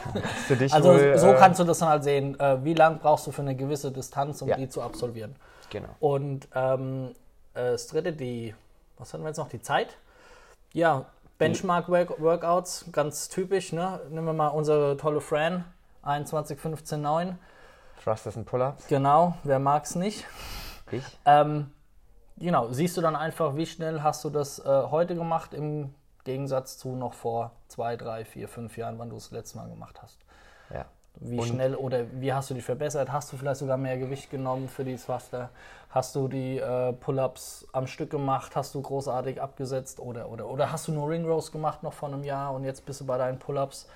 Also 0.73 0.91
wohl, 0.91 1.17
so 1.19 1.29
äh, 1.33 1.35
kannst 1.37 1.59
du 1.61 1.65
das 1.65 1.79
dann 1.79 1.89
halt 1.89 2.05
sehen, 2.05 2.39
äh, 2.39 2.63
wie 2.65 2.75
lang 2.75 2.99
brauchst 2.99 3.27
du 3.27 3.33
für 3.33 3.43
eine 3.43 3.55
gewisse 3.57 3.91
Distanz, 3.91 4.43
um 4.43 4.49
Ja. 4.49 4.57
die 4.57 4.69
zu 4.69 4.83
absolvieren. 4.83 5.37
Genau. 5.71 5.89
Und 6.01 6.49
ähm, 6.55 7.15
äh, 7.55 7.73
das 7.73 7.87
dritte, 7.87 8.13
die, 8.13 8.55
was 8.99 9.13
hatten 9.15 9.23
wir 9.23 9.29
jetzt 9.29 9.39
noch, 9.39 9.49
die 9.49 9.63
Zeit? 9.63 9.97
Ja, 10.73 11.07
Benchmark-Workouts, 11.39 12.87
ganz 12.93 13.29
typisch, 13.29 13.73
ne? 13.73 14.01
Nehmen 14.11 14.27
wir 14.27 14.33
mal 14.33 14.49
unsere 14.49 14.97
tolle 14.97 15.21
Fran, 15.21 15.65
21, 16.03 16.59
15, 16.59 17.01
9. 17.01 17.39
Thrusters 18.03 18.37
und 18.37 18.45
Pull-Ups. 18.45 18.87
Genau, 18.89 19.35
wer 19.45 19.59
mag's 19.59 19.95
nicht? 19.95 20.27
Ich. 20.91 21.05
Ähm, 21.25 21.71
genau, 22.37 22.69
siehst 22.73 22.97
du 22.97 23.01
dann 23.01 23.15
einfach, 23.17 23.57
wie 23.57 23.67
schnell 23.67 24.03
hast 24.03 24.25
du 24.25 24.31
das 24.31 24.59
äh, 24.59 24.65
heute 24.91 25.15
gemacht 25.15 25.55
im 25.55 25.95
Gegensatz 26.25 26.79
zu 26.79 26.95
noch 26.97 27.15
vor 27.15 27.53
zwei, 27.69 27.97
drei, 27.97 28.25
vier, 28.25 28.49
fünf 28.49 28.77
Jahren, 28.77 28.99
wann 28.99 29.11
du 29.11 29.17
es 29.17 29.25
das 29.25 29.33
letzte 29.33 29.59
Mal 29.59 29.69
gemacht 29.69 30.01
hast. 30.03 30.19
Ja. 30.73 30.85
Wie 31.17 31.39
Und- 31.39 31.47
schnell 31.49 31.75
oder 31.75 32.05
wie 32.21 32.33
hast 32.33 32.51
du 32.51 32.55
dich 32.55 32.65
verbessert? 32.65 33.11
Hast 33.13 33.33
du 33.33 33.37
vielleicht 33.37 33.59
sogar 33.59 33.77
mehr 33.77 33.99
Gewicht 33.99 34.31
genommen 34.31 34.69
für 34.69 34.85
die 34.85 34.97
Thruster? 34.97 35.51
Hast 35.91 36.15
du 36.15 36.29
die 36.29 36.59
äh, 36.59 36.93
Pull-ups 36.93 37.67
am 37.73 37.87
Stück 37.87 38.11
gemacht? 38.11 38.55
Hast 38.55 38.75
du 38.75 38.81
großartig 38.83 39.41
abgesetzt? 39.43 39.99
Oder, 39.99 40.29
oder, 40.31 40.49
oder 40.49 40.71
hast 40.71 40.87
du 40.89 40.93
nur 40.93 41.09
Ring 41.11 41.27
Rows 41.27 41.51
gemacht 41.51 41.83
noch 41.83 41.93
vor 41.93 42.09
einem 42.09 42.23
Jahr 42.23 42.53
und 42.55 42.65
jetzt 42.65 42.87
bist 42.87 43.01
du 43.01 43.07
bei 43.07 43.19
deinen 43.19 43.39
Pull-ups? 43.39 43.89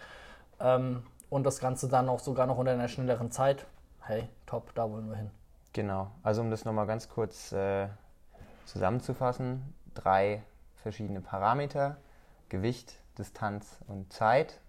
Ähm, 0.60 1.04
und 1.30 1.44
das 1.44 1.60
Ganze 1.60 1.88
dann 1.88 2.08
auch 2.08 2.18
sogar 2.20 2.46
noch 2.46 2.58
unter 2.58 2.72
einer 2.72 2.88
schnelleren 2.88 3.30
Zeit? 3.30 3.64
Hey, 4.02 4.28
top, 4.46 4.74
da 4.74 4.90
wollen 4.90 5.08
wir 5.08 5.16
hin. 5.16 5.30
Genau. 5.72 6.08
Also 6.22 6.40
um 6.40 6.50
das 6.50 6.64
nochmal 6.64 6.86
ganz 6.86 7.08
kurz 7.08 7.52
äh, 7.52 7.88
zusammenzufassen, 8.66 9.74
drei 9.94 10.42
verschiedene 10.76 11.20
Parameter, 11.20 11.96
Gewicht, 12.48 13.00
Distanz 13.18 13.78
und 13.86 14.12
Zeit, 14.12 14.60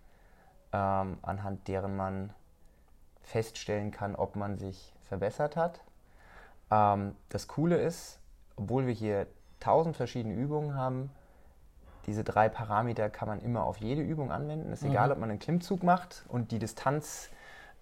ähm, 0.74 1.18
anhand 1.22 1.68
deren 1.68 1.96
man 1.96 2.34
feststellen 3.24 3.92
kann, 3.92 4.16
ob 4.16 4.36
man 4.36 4.58
sich 4.58 4.94
verbessert 5.04 5.56
hat. 5.56 5.82
Ähm, 6.72 7.16
das 7.30 7.48
Coole 7.48 7.78
ist, 7.78 8.20
obwohl 8.56 8.88
wir 8.88 8.94
hier 8.94 9.28
tausend 9.60 9.96
verschiedene 9.96 10.36
Übungen 10.36 10.76
haben, 10.76 11.10
diese 12.06 12.24
drei 12.24 12.50
Parameter 12.50 13.10
kann 13.10 13.28
man 13.28 13.42
immer 13.42 13.64
auf 13.64 13.78
jede 13.78 14.02
Übung 14.02 14.32
anwenden. 14.32 14.72
Ist 14.72 14.84
egal, 14.84 15.12
ob 15.12 15.18
man 15.18 15.30
einen 15.32 15.40
Klimmzug 15.40 15.82
macht 15.82 16.24
und 16.28 16.52
die 16.52 16.60
Distanz 16.60 17.30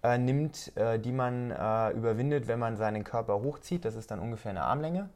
äh, 0.02 0.18
nimmt, 0.18 0.76
äh, 0.78 0.98
die 0.98 1.12
man 1.12 1.52
äh, 1.52 1.90
überwindet, 1.92 2.48
wenn 2.48 2.60
man 2.60 2.78
seinen 2.78 3.04
Körper 3.04 3.42
hochzieht. 3.42 3.84
Das 3.84 3.96
ist 3.96 4.12
dann 4.12 4.20
ungefähr 4.20 4.52
eine 4.52 4.64
Armlänge. 4.64 5.10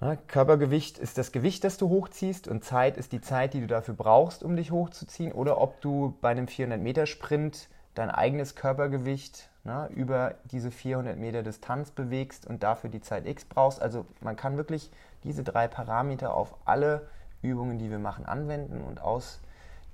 Na, 0.00 0.16
Körpergewicht 0.16 0.98
ist 0.98 1.18
das 1.18 1.32
Gewicht, 1.32 1.64
das 1.64 1.76
du 1.78 1.88
hochziehst 1.88 2.48
und 2.48 2.64
Zeit 2.64 2.96
ist 2.96 3.12
die 3.12 3.20
Zeit, 3.20 3.54
die 3.54 3.60
du 3.60 3.66
dafür 3.66 3.94
brauchst, 3.94 4.42
um 4.42 4.56
dich 4.56 4.70
hochzuziehen. 4.70 5.32
Oder 5.32 5.60
ob 5.60 5.80
du 5.80 6.16
bei 6.20 6.30
einem 6.30 6.46
400-Meter-Sprint 6.46 7.68
dein 7.94 8.10
eigenes 8.10 8.54
Körpergewicht 8.54 9.48
na, 9.62 9.88
über 9.88 10.34
diese 10.44 10.70
400 10.70 11.16
Meter 11.16 11.42
Distanz 11.42 11.90
bewegst 11.90 12.46
und 12.46 12.62
dafür 12.62 12.90
die 12.90 13.00
Zeit 13.00 13.26
X 13.26 13.44
brauchst. 13.44 13.80
Also 13.80 14.04
man 14.20 14.36
kann 14.36 14.56
wirklich 14.56 14.90
diese 15.22 15.42
drei 15.42 15.68
Parameter 15.68 16.34
auf 16.34 16.54
alle 16.64 17.08
Übungen, 17.40 17.78
die 17.78 17.90
wir 17.90 17.98
machen, 17.98 18.26
anwenden 18.26 18.82
und 18.82 19.00
aus 19.00 19.40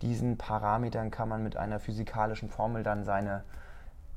diesen 0.02 0.38
Parametern 0.38 1.11
kann 1.11 1.28
man 1.28 1.42
mit 1.42 1.57
einer 1.57 1.78
physikalischen 1.78 2.49
Formel 2.49 2.83
dann 2.83 3.04
seine 3.04 3.45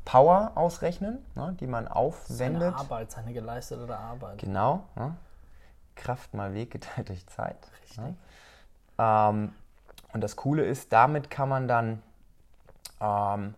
Power 0.05 0.53
ausrechnen, 0.55 1.19
ne, 1.35 1.55
die 1.59 1.67
man 1.67 1.87
aufwendet. 1.87 2.61
Seine 2.61 2.75
Arbeit, 2.75 3.11
seine 3.11 3.33
geleistete 3.33 3.97
Arbeit. 3.97 4.39
Genau. 4.39 4.83
Ne? 4.95 5.15
Kraft 5.95 6.33
mal 6.33 6.53
Weg 6.53 6.71
geteilt 6.71 7.09
durch 7.09 7.25
Zeit. 7.27 7.57
Richtig. 7.81 7.97
Ne? 7.97 8.15
Ähm, 8.97 9.53
und 10.13 10.21
das 10.21 10.35
Coole 10.35 10.63
ist, 10.63 10.93
damit 10.93 11.29
kann 11.29 11.49
man 11.49 11.67
dann 11.67 12.01
ähm, 13.01 13.55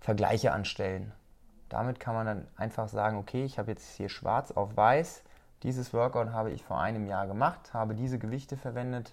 Vergleiche 0.00 0.52
anstellen. 0.52 1.12
Damit 1.68 2.00
kann 2.00 2.14
man 2.14 2.26
dann 2.26 2.48
einfach 2.56 2.88
sagen, 2.88 3.16
okay, 3.16 3.44
ich 3.44 3.58
habe 3.58 3.70
jetzt 3.70 3.96
hier 3.96 4.08
schwarz 4.08 4.50
auf 4.50 4.76
weiß, 4.76 5.22
dieses 5.62 5.92
Workout 5.92 6.32
habe 6.32 6.50
ich 6.50 6.64
vor 6.64 6.80
einem 6.80 7.06
Jahr 7.06 7.26
gemacht, 7.26 7.74
habe 7.74 7.94
diese 7.94 8.18
Gewichte 8.18 8.56
verwendet, 8.56 9.12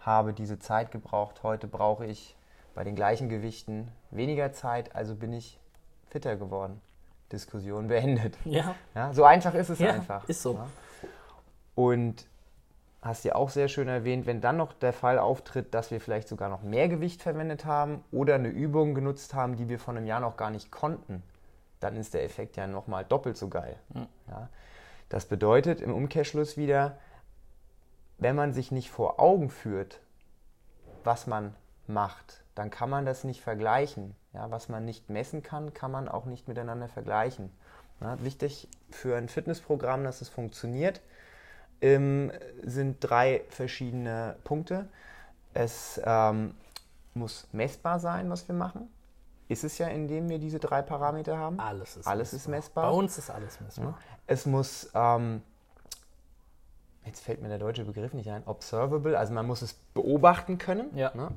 habe 0.00 0.32
diese 0.32 0.58
Zeit 0.58 0.90
gebraucht. 0.90 1.42
Heute 1.42 1.66
brauche 1.66 2.06
ich 2.06 2.36
bei 2.74 2.84
den 2.84 2.96
gleichen 2.96 3.28
Gewichten 3.28 3.88
weniger 4.10 4.52
Zeit, 4.52 4.94
also 4.94 5.14
bin 5.14 5.32
ich 5.32 5.58
fitter 6.08 6.36
geworden. 6.36 6.80
Diskussion 7.32 7.88
beendet. 7.88 8.36
Ja. 8.44 8.74
ja 8.94 9.12
so 9.12 9.24
einfach 9.24 9.54
ist 9.54 9.68
es 9.68 9.78
ja, 9.78 9.92
einfach. 9.92 10.28
Ist 10.28 10.42
so. 10.42 10.54
Ja. 10.54 10.66
Und 11.74 12.26
hast 13.02 13.24
ja 13.24 13.34
auch 13.34 13.50
sehr 13.50 13.68
schön 13.68 13.88
erwähnt, 13.88 14.26
wenn 14.26 14.40
dann 14.40 14.56
noch 14.56 14.72
der 14.72 14.92
Fall 14.92 15.18
auftritt, 15.18 15.74
dass 15.74 15.90
wir 15.90 16.00
vielleicht 16.00 16.28
sogar 16.28 16.48
noch 16.48 16.62
mehr 16.62 16.88
Gewicht 16.88 17.22
verwendet 17.22 17.64
haben 17.66 18.02
oder 18.10 18.36
eine 18.36 18.48
Übung 18.48 18.94
genutzt 18.94 19.34
haben, 19.34 19.56
die 19.56 19.68
wir 19.68 19.78
vor 19.78 19.94
einem 19.94 20.06
Jahr 20.06 20.20
noch 20.20 20.36
gar 20.36 20.50
nicht 20.50 20.70
konnten, 20.70 21.22
dann 21.80 21.96
ist 21.96 22.14
der 22.14 22.24
Effekt 22.24 22.56
ja 22.56 22.66
nochmal 22.66 23.04
doppelt 23.04 23.36
so 23.36 23.48
geil. 23.48 23.76
Mhm. 23.92 24.06
Ja. 24.28 24.48
Das 25.10 25.26
bedeutet 25.26 25.82
im 25.82 25.92
Umkehrschluss 25.92 26.56
wieder, 26.56 26.96
wenn 28.18 28.36
man 28.36 28.54
sich 28.54 28.72
nicht 28.72 28.90
vor 28.90 29.20
Augen 29.20 29.50
führt, 29.50 30.00
was 31.02 31.26
man 31.26 31.54
macht, 31.86 32.42
dann 32.54 32.70
kann 32.70 32.88
man 32.88 33.04
das 33.04 33.24
nicht 33.24 33.42
vergleichen. 33.42 34.16
Ja, 34.32 34.50
was 34.50 34.68
man 34.68 34.84
nicht 34.84 35.10
messen 35.10 35.42
kann, 35.42 35.74
kann 35.74 35.90
man 35.90 36.08
auch 36.08 36.24
nicht 36.24 36.48
miteinander 36.48 36.88
vergleichen. 36.88 37.50
Ja, 38.00 38.22
wichtig 38.24 38.68
für 38.90 39.16
ein 39.16 39.28
Fitnessprogramm, 39.28 40.04
dass 40.04 40.20
es 40.20 40.28
funktioniert, 40.28 41.00
ähm, 41.84 42.32
sind 42.62 42.96
drei 43.00 43.42
verschiedene 43.48 44.36
Punkte. 44.44 44.88
Es 45.52 46.00
ähm, 46.04 46.54
muss 47.14 47.46
messbar 47.52 48.00
sein, 48.00 48.30
was 48.30 48.48
wir 48.48 48.54
machen. 48.54 48.88
Ist 49.48 49.62
es 49.62 49.78
ja, 49.78 49.88
indem 49.88 50.28
wir 50.28 50.38
diese 50.38 50.58
drei 50.58 50.82
Parameter 50.82 51.36
haben. 51.36 51.60
Alles 51.60 51.96
ist, 51.96 52.06
alles 52.06 52.32
messbar. 52.32 52.38
ist 52.38 52.48
messbar. 52.48 52.90
Bei 52.90 52.96
uns 52.96 53.18
ist 53.18 53.30
alles 53.30 53.60
messbar. 53.60 53.98
Es 54.26 54.46
muss 54.46 54.90
ähm, 54.94 55.42
jetzt 57.04 57.20
fällt 57.20 57.42
mir 57.42 57.48
der 57.48 57.58
deutsche 57.58 57.84
Begriff 57.84 58.14
nicht 58.14 58.30
ein, 58.30 58.42
observable, 58.46 59.18
also 59.18 59.32
man 59.34 59.46
muss 59.46 59.62
es 59.62 59.74
beobachten 59.74 60.58
können. 60.58 60.96
Ja. 60.96 61.12
Ne? 61.14 61.28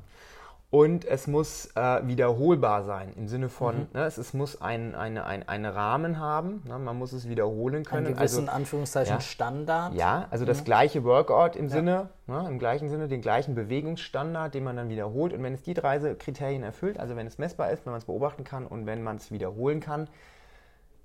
Und 0.70 1.06
es 1.06 1.28
muss 1.28 1.68
äh, 1.76 2.06
wiederholbar 2.08 2.84
sein, 2.84 3.14
im 3.16 3.30
Sinne 3.30 3.48
von, 3.48 3.78
mhm. 3.78 3.88
ne, 3.94 4.04
es, 4.04 4.18
es, 4.18 4.34
muss 4.34 4.62
einen 4.62 4.96
ein, 4.96 5.18
ein, 5.18 5.48
ein 5.48 5.66
Rahmen 5.66 6.20
haben, 6.20 6.62
ne? 6.68 6.78
man 6.78 6.98
muss 6.98 7.14
es 7.14 7.30
wiederholen 7.30 7.86
können. 7.86 8.08
Einen 8.08 8.16
gewissen, 8.16 8.50
also, 8.50 8.52
Anführungszeichen, 8.52 9.16
ja, 9.16 9.22
Standard. 9.22 9.94
Ja, 9.94 10.28
also 10.30 10.44
mhm. 10.44 10.48
das 10.48 10.66
gleiche 10.66 11.06
Workout 11.06 11.56
im 11.56 11.68
ja. 11.68 11.72
Sinne, 11.72 12.10
ne, 12.28 12.46
im 12.50 12.60
gleichen 12.60 12.90
Sinne, 12.90 13.08
den 13.08 13.22
gleichen 13.22 13.56
Bewegungsstandard, 13.56 14.54
den 14.54 14.66
man 14.66 14.76
dann 14.76 14.90
wiederholt. 14.90 15.32
Und 15.32 15.42
wenn 15.42 15.54
es 15.54 15.64
die 15.64 15.74
drei 15.74 16.00
Kriterien 16.16 16.64
erfüllt, 16.64 17.00
also 17.00 17.16
wenn 17.16 17.28
es 17.28 17.38
messbar 17.38 17.72
ist, 17.72 17.86
wenn 17.86 17.92
man 17.92 18.00
es 18.00 18.06
beobachten 18.06 18.44
kann 18.44 18.68
und 18.68 18.86
wenn 18.86 19.04
man 19.04 19.16
es 19.16 19.32
wiederholen 19.32 19.80
kann, 19.80 20.10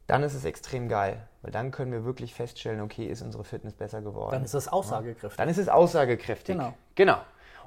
dann 0.08 0.24
ist 0.24 0.34
es 0.34 0.44
extrem 0.44 0.88
geil, 0.88 1.22
weil 1.42 1.52
dann 1.52 1.70
können 1.70 1.92
wir 1.92 2.04
wirklich 2.04 2.34
feststellen, 2.34 2.80
okay, 2.80 3.06
ist 3.06 3.22
unsere 3.22 3.44
Fitness 3.44 3.74
besser 3.74 4.02
geworden. 4.02 4.32
Dann 4.32 4.44
ist 4.44 4.54
es 4.54 4.66
aussagekräftig. 4.66 5.36
Dann 5.36 5.48
ist 5.48 5.58
es 5.58 5.68
aussagekräftig. 5.68 6.56
Genau. 6.56 6.74
Genau. 6.96 7.18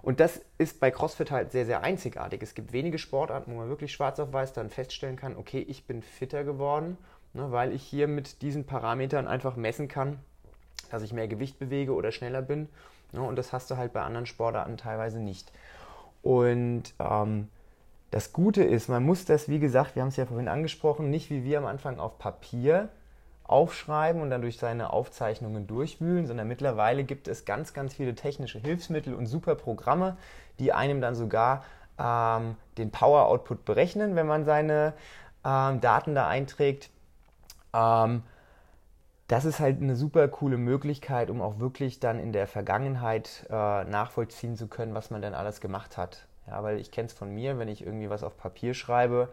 Und 0.02 0.20
das 0.20 0.42
ist 0.58 0.80
bei 0.80 0.92
CrossFit 0.92 1.32
halt 1.32 1.52
sehr, 1.52 1.66
sehr 1.66 1.82
einzigartig. 1.82 2.42
Es 2.44 2.54
gibt 2.54 2.74
wenige 2.74 2.98
Sportarten, 2.98 3.52
wo 3.52 3.58
man 3.58 3.70
wirklich 3.70 3.92
schwarz 3.92 4.20
auf 4.20 4.34
weiß 4.34 4.54
dann 4.54 4.70
feststellen 4.70 5.16
kann, 5.16 5.36
okay, 5.36 5.66
ich 5.68 5.86
bin 5.86 6.02
fitter 6.02 6.44
geworden, 6.44 6.98
ne, 7.34 7.52
weil 7.52 7.74
ich 7.74 7.84
hier 7.84 8.08
mit 8.08 8.42
diesen 8.42 8.66
Parametern 8.66 9.28
einfach 9.28 9.56
messen 9.56 9.88
kann, 9.88 10.20
dass 10.92 11.04
ich 11.04 11.14
mehr 11.14 11.28
Gewicht 11.28 11.60
bewege 11.60 11.94
oder 11.94 12.12
schneller 12.12 12.42
bin. 12.42 12.70
Ne, 13.12 13.22
und 13.22 13.36
das 13.36 13.54
hast 13.54 13.72
du 13.72 13.78
halt 13.78 13.94
bei 13.94 14.02
anderen 14.02 14.26
Sportarten 14.26 14.78
teilweise 14.78 15.20
nicht. 15.20 15.52
Und 16.22 16.94
ähm, 17.00 17.50
das 18.12 18.32
Gute 18.34 18.64
ist, 18.64 18.88
man 18.88 19.04
muss 19.04 19.26
das, 19.26 19.50
wie 19.50 19.60
gesagt, 19.60 19.96
wir 19.96 20.02
haben 20.02 20.10
es 20.10 20.16
ja 20.16 20.26
vorhin 20.26 20.48
angesprochen, 20.48 21.10
nicht 21.10 21.30
wie 21.30 21.44
wir 21.44 21.58
am 21.58 21.66
Anfang 21.66 22.00
auf 22.00 22.18
Papier 22.18 22.90
aufschreiben 23.48 24.22
und 24.22 24.30
dann 24.30 24.42
durch 24.42 24.58
seine 24.58 24.92
Aufzeichnungen 24.92 25.68
durchwühlen, 25.68 26.26
sondern 26.26 26.48
mittlerweile 26.48 27.04
gibt 27.04 27.28
es 27.28 27.46
ganz, 27.46 27.74
ganz 27.74 27.94
viele 27.94 28.16
technische 28.16 28.60
Hilfsmittel 28.60 29.14
und 29.14 29.28
super 29.28 29.56
Programme, 29.56 30.18
die 30.60 30.74
einem 30.74 31.02
dann 31.02 31.16
sogar 31.16 31.64
ähm, 32.00 32.56
den 32.78 32.92
Power 32.92 33.28
Output 33.28 33.66
berechnen, 33.66 34.16
wenn 34.16 34.28
man 34.28 34.46
seine 34.46 34.94
ähm, 35.46 35.80
Daten 35.80 36.16
da 36.16 36.28
einträgt. 36.28 36.90
Ähm, 37.74 38.24
das 39.28 39.46
ist 39.46 39.60
halt 39.60 39.82
eine 39.82 39.96
super 39.96 40.28
coole 40.28 40.58
Möglichkeit, 40.58 41.30
um 41.30 41.42
auch 41.42 41.60
wirklich 41.60 42.00
dann 42.00 42.20
in 42.20 42.32
der 42.32 42.48
Vergangenheit 42.48 43.46
äh, 43.50 43.84
nachvollziehen 43.84 44.56
zu 44.56 44.68
können, 44.68 44.94
was 44.94 45.10
man 45.10 45.22
denn 45.22 45.34
alles 45.34 45.62
gemacht 45.62 45.98
hat. 45.98 46.28
Ja, 46.48 46.62
weil 46.62 46.80
ich 46.80 46.92
kenne 46.92 47.08
es 47.08 47.14
von 47.14 47.34
mir, 47.34 47.58
wenn 47.58 47.68
ich 47.68 47.84
irgendwie 47.84 48.10
was 48.10 48.24
auf 48.24 48.38
Papier 48.38 48.76
schreibe, 48.76 49.30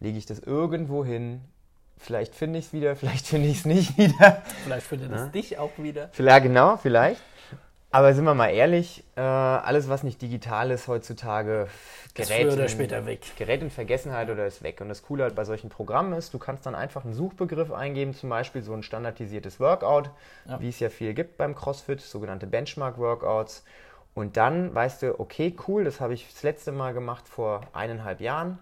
lege 0.00 0.18
ich 0.18 0.26
das 0.26 0.40
irgendwo 0.40 1.04
hin. 1.04 1.40
Vielleicht 1.98 2.34
finde 2.34 2.58
ich 2.58 2.66
es 2.66 2.72
wieder, 2.72 2.96
vielleicht 2.96 3.26
finde 3.26 3.48
ich 3.48 3.58
es 3.58 3.64
nicht 3.64 3.98
wieder. 3.98 4.42
Vielleicht 4.64 4.86
findet 4.86 5.12
es 5.12 5.20
ja. 5.20 5.26
dich 5.26 5.58
auch 5.58 5.72
wieder. 5.78 6.08
Vielleicht, 6.12 6.44
genau, 6.44 6.76
vielleicht. 6.76 7.20
Aber 7.90 8.12
sind 8.12 8.24
wir 8.24 8.34
mal 8.34 8.50
ehrlich, 8.50 9.02
äh, 9.16 9.20
alles, 9.20 9.88
was 9.88 10.02
nicht 10.02 10.20
digital 10.20 10.70
ist 10.70 10.88
heutzutage, 10.88 11.68
gerät, 12.12 12.52
oder 12.52 12.68
später 12.68 13.06
weg. 13.06 13.20
gerät 13.38 13.62
in 13.62 13.70
Vergessenheit 13.70 14.28
oder 14.28 14.46
ist 14.46 14.62
weg. 14.62 14.82
Und 14.82 14.90
das 14.90 15.02
Coole 15.02 15.22
halt 15.22 15.34
bei 15.34 15.44
solchen 15.44 15.70
Programmen 15.70 16.12
ist, 16.12 16.34
du 16.34 16.38
kannst 16.38 16.66
dann 16.66 16.74
einfach 16.74 17.04
einen 17.04 17.14
Suchbegriff 17.14 17.72
eingeben, 17.72 18.12
zum 18.12 18.28
Beispiel 18.28 18.62
so 18.62 18.74
ein 18.74 18.82
standardisiertes 18.82 19.58
Workout, 19.58 20.10
ja. 20.46 20.60
wie 20.60 20.68
es 20.68 20.80
ja 20.80 20.90
viel 20.90 21.14
gibt 21.14 21.38
beim 21.38 21.54
CrossFit, 21.54 22.02
sogenannte 22.02 22.46
Benchmark-Workouts. 22.46 23.64
Und 24.14 24.36
dann 24.36 24.74
weißt 24.74 25.02
du, 25.02 25.18
okay, 25.18 25.56
cool, 25.66 25.84
das 25.84 26.00
habe 26.00 26.12
ich 26.12 26.30
das 26.30 26.42
letzte 26.42 26.72
Mal 26.72 26.92
gemacht 26.92 27.26
vor 27.26 27.62
eineinhalb 27.72 28.20
Jahren. 28.20 28.58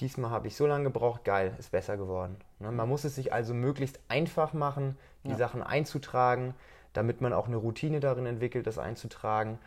Diesmal 0.00 0.30
habe 0.30 0.48
ich 0.48 0.56
so 0.56 0.66
lange 0.66 0.84
gebraucht, 0.84 1.24
geil, 1.24 1.54
ist 1.58 1.70
besser 1.70 1.96
geworden. 1.96 2.36
Ne? 2.58 2.72
Man 2.72 2.88
muss 2.88 3.04
es 3.04 3.14
sich 3.14 3.32
also 3.32 3.54
möglichst 3.54 4.00
einfach 4.08 4.52
machen, 4.52 4.96
die 5.24 5.30
ja. 5.30 5.36
Sachen 5.36 5.62
einzutragen, 5.62 6.54
damit 6.92 7.20
man 7.20 7.32
auch 7.32 7.46
eine 7.46 7.56
Routine 7.56 8.00
darin 8.00 8.26
entwickelt, 8.26 8.66
das 8.66 8.78
einzutragen. 8.78 9.58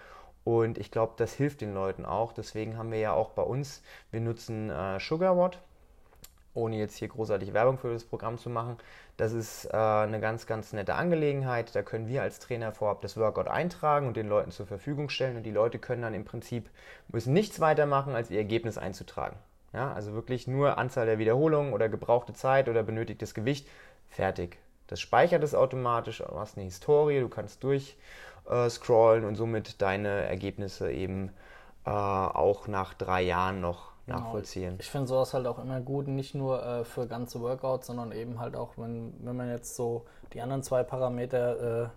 Und 0.44 0.78
ich 0.78 0.92
glaube, 0.92 1.14
das 1.18 1.34
hilft 1.34 1.62
den 1.62 1.74
Leuten 1.74 2.06
auch. 2.06 2.34
Deswegen 2.34 2.78
haben 2.78 2.92
wir 2.92 3.00
ja 3.00 3.14
auch 3.14 3.32
bei 3.32 3.42
uns, 3.42 3.82
wir 4.12 4.22
nutzen 4.22 4.70
äh, 4.70 5.00
SugarWatt, 5.00 5.62
ohne 6.54 6.78
jetzt 6.78 6.98
hier 6.98 7.10
großartig 7.10 7.54
Werbung 7.54 7.78
für 7.78 7.92
das 7.92 8.04
Programm 8.04 8.38
zu 8.38 8.50
machen. 8.50 8.78
Das 9.18 9.32
ist 9.32 9.66
äh, 9.66 9.78
eine 9.78 10.20
ganz, 10.20 10.46
ganz 10.46 10.74
nette 10.74 10.96
Angelegenheit. 10.96 11.76
Da 11.76 11.84
können 11.84 12.08
wir 12.08 12.22
als 12.22 12.40
Trainer 12.40 12.72
vorab 12.72 13.02
das 13.02 13.18
Workout 13.18 13.48
eintragen 13.48 14.08
und 14.08 14.18
den 14.18 14.28
Leuten 14.28 14.52
zur 14.52 14.68
Verfügung 14.68 15.10
stellen. 15.10 15.38
Und 15.38 15.44
die 15.44 15.52
Leute 15.52 15.80
können 15.80 16.02
dann 16.02 16.14
im 16.14 16.26
Prinzip, 16.26 16.70
müssen 17.10 17.34
nichts 17.34 17.60
weiter 17.60 17.86
machen, 17.86 18.16
als 18.16 18.30
ihr 18.30 18.38
Ergebnis 18.38 18.78
einzutragen. 18.78 19.38
Ja, 19.74 19.94
also 19.94 20.14
wirklich 20.14 20.48
nur 20.48 20.78
Anzahl 20.78 21.06
der 21.06 21.20
Wiederholungen 21.20 21.74
oder 21.74 21.90
gebrauchte 21.90 22.34
Zeit 22.34 22.70
oder 22.70 22.84
benötigtes 22.84 23.34
Gewicht. 23.34 23.68
Fertig. 24.10 24.58
Das 24.88 25.02
speichert 25.02 25.44
es 25.44 25.54
automatisch, 25.54 26.20
du 26.20 26.40
hast 26.40 26.58
eine 26.58 26.64
Historie, 26.64 27.20
du 27.20 27.28
kannst 27.28 27.64
durchscrollen 27.64 29.24
äh, 29.24 29.28
und 29.28 29.36
somit 29.36 29.82
deine 29.82 30.10
Ergebnisse 30.10 30.92
eben 30.92 31.30
äh, 31.86 31.90
auch 31.90 32.68
nach 32.68 32.94
drei 32.94 33.22
Jahren 33.22 33.60
noch 33.62 33.98
Genau. 34.08 34.20
nachvollziehen. 34.20 34.76
Ich 34.80 34.90
finde 34.90 35.08
sowas 35.08 35.34
halt 35.34 35.46
auch 35.48 35.60
immer 35.60 35.82
gut, 35.82 36.08
nicht 36.08 36.34
nur 36.34 36.66
äh, 36.66 36.86
für 36.86 37.08
ganze 37.08 37.42
Workouts, 37.42 37.88
sondern 37.88 38.14
eben 38.14 38.40
halt 38.40 38.56
auch, 38.56 38.78
wenn, 38.78 39.14
wenn 39.20 39.36
man 39.36 39.50
jetzt 39.50 39.76
so 39.76 40.06
die 40.32 40.42
anderen 40.42 40.64
zwei 40.64 40.84
Parameter 40.84 41.84
äh, 41.84 41.90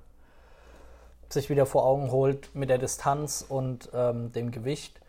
sich 1.29 1.49
wieder 1.51 1.67
vor 1.67 1.85
Augen 1.87 2.11
holt 2.11 2.53
mit 2.53 2.69
der 2.69 2.79
Distanz 2.79 3.47
und 3.49 3.91
ähm, 3.95 4.33
dem 4.33 4.51
Gewicht. 4.51 5.01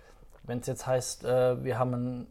Wenn 0.44 0.60
es 0.60 0.68
jetzt 0.68 0.86
heißt, 0.86 1.24
äh, 1.24 1.63
wir 1.63 1.80
haben 1.80 1.94
ein 1.94 2.27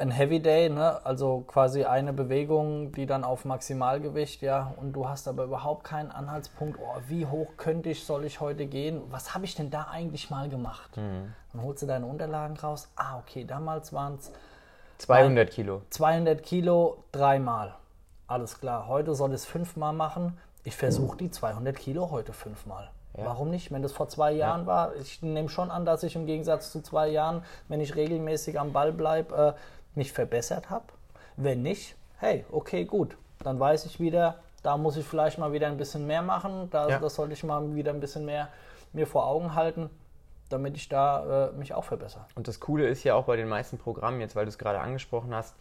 ein 0.00 0.10
Heavy 0.10 0.40
Day, 0.40 0.70
ne? 0.70 1.04
also 1.04 1.44
quasi 1.46 1.84
eine 1.84 2.12
Bewegung, 2.12 2.92
die 2.92 3.06
dann 3.06 3.22
auf 3.22 3.44
Maximalgewicht, 3.44 4.40
ja, 4.40 4.72
und 4.76 4.92
du 4.92 5.08
hast 5.08 5.28
aber 5.28 5.44
überhaupt 5.44 5.84
keinen 5.84 6.10
Anhaltspunkt, 6.10 6.78
oh, 6.80 7.00
wie 7.08 7.26
hoch 7.26 7.48
könnte 7.56 7.90
ich, 7.90 8.04
soll 8.04 8.24
ich 8.24 8.40
heute 8.40 8.66
gehen, 8.66 9.02
was 9.10 9.34
habe 9.34 9.44
ich 9.44 9.54
denn 9.54 9.70
da 9.70 9.88
eigentlich 9.90 10.30
mal 10.30 10.48
gemacht? 10.48 10.96
Mhm. 10.96 11.34
Dann 11.52 11.62
holst 11.62 11.82
du 11.82 11.86
deine 11.86 12.06
Unterlagen 12.06 12.56
raus, 12.56 12.88
ah, 12.96 13.18
okay, 13.18 13.44
damals 13.44 13.92
waren 13.92 14.14
es 14.14 14.32
200 14.98 15.50
Kilo. 15.50 15.82
200 15.90 16.42
Kilo 16.42 17.04
dreimal. 17.12 17.74
Alles 18.26 18.60
klar. 18.60 18.86
Heute 18.86 19.14
soll 19.14 19.30
ich 19.30 19.36
es 19.36 19.46
fünfmal 19.46 19.94
machen. 19.94 20.38
Ich 20.62 20.76
versuche 20.76 21.16
die 21.16 21.30
200 21.30 21.74
Kilo 21.74 22.10
heute 22.10 22.34
fünfmal. 22.34 22.90
Warum 23.14 23.50
nicht? 23.50 23.72
Wenn 23.72 23.82
das 23.82 23.92
vor 23.92 24.08
zwei 24.08 24.32
Jahren 24.32 24.66
war, 24.66 24.94
ich 24.96 25.20
nehme 25.20 25.48
schon 25.48 25.70
an, 25.70 25.84
dass 25.84 26.02
ich 26.02 26.14
im 26.16 26.26
Gegensatz 26.26 26.70
zu 26.70 26.80
zwei 26.80 27.08
Jahren, 27.08 27.42
wenn 27.68 27.80
ich 27.80 27.96
regelmäßig 27.96 28.58
am 28.58 28.72
Ball 28.72 28.92
bleibe, 28.92 29.56
äh, 29.56 29.60
mich 29.94 30.12
verbessert 30.12 30.70
habe. 30.70 30.84
Wenn 31.36 31.62
nicht, 31.62 31.96
hey, 32.18 32.44
okay, 32.50 32.84
gut. 32.84 33.16
Dann 33.42 33.58
weiß 33.58 33.86
ich 33.86 34.00
wieder, 34.00 34.40
da 34.62 34.76
muss 34.76 34.96
ich 34.96 35.06
vielleicht 35.06 35.38
mal 35.38 35.52
wieder 35.52 35.66
ein 35.66 35.76
bisschen 35.76 36.06
mehr 36.06 36.22
machen. 36.22 36.68
Da, 36.70 36.88
Ja. 36.88 36.98
Das 36.98 37.14
sollte 37.14 37.32
ich 37.32 37.42
mal 37.44 37.74
wieder 37.74 37.92
ein 37.92 38.00
bisschen 38.00 38.24
mehr 38.24 38.48
mir 38.92 39.06
vor 39.06 39.26
Augen 39.26 39.54
halten, 39.54 39.88
damit 40.48 40.76
ich 40.76 40.88
da 40.88 41.48
äh, 41.48 41.52
mich 41.52 41.72
auch 41.74 41.84
verbessere. 41.84 42.26
Und 42.34 42.48
das 42.48 42.60
Coole 42.60 42.86
ist 42.88 43.04
ja 43.04 43.14
auch 43.14 43.24
bei 43.24 43.36
den 43.36 43.48
meisten 43.48 43.78
Programmen, 43.78 44.20
jetzt 44.20 44.36
weil 44.36 44.44
du 44.44 44.48
es 44.48 44.58
gerade 44.58 44.80
angesprochen 44.80 45.34
hast, 45.34 45.54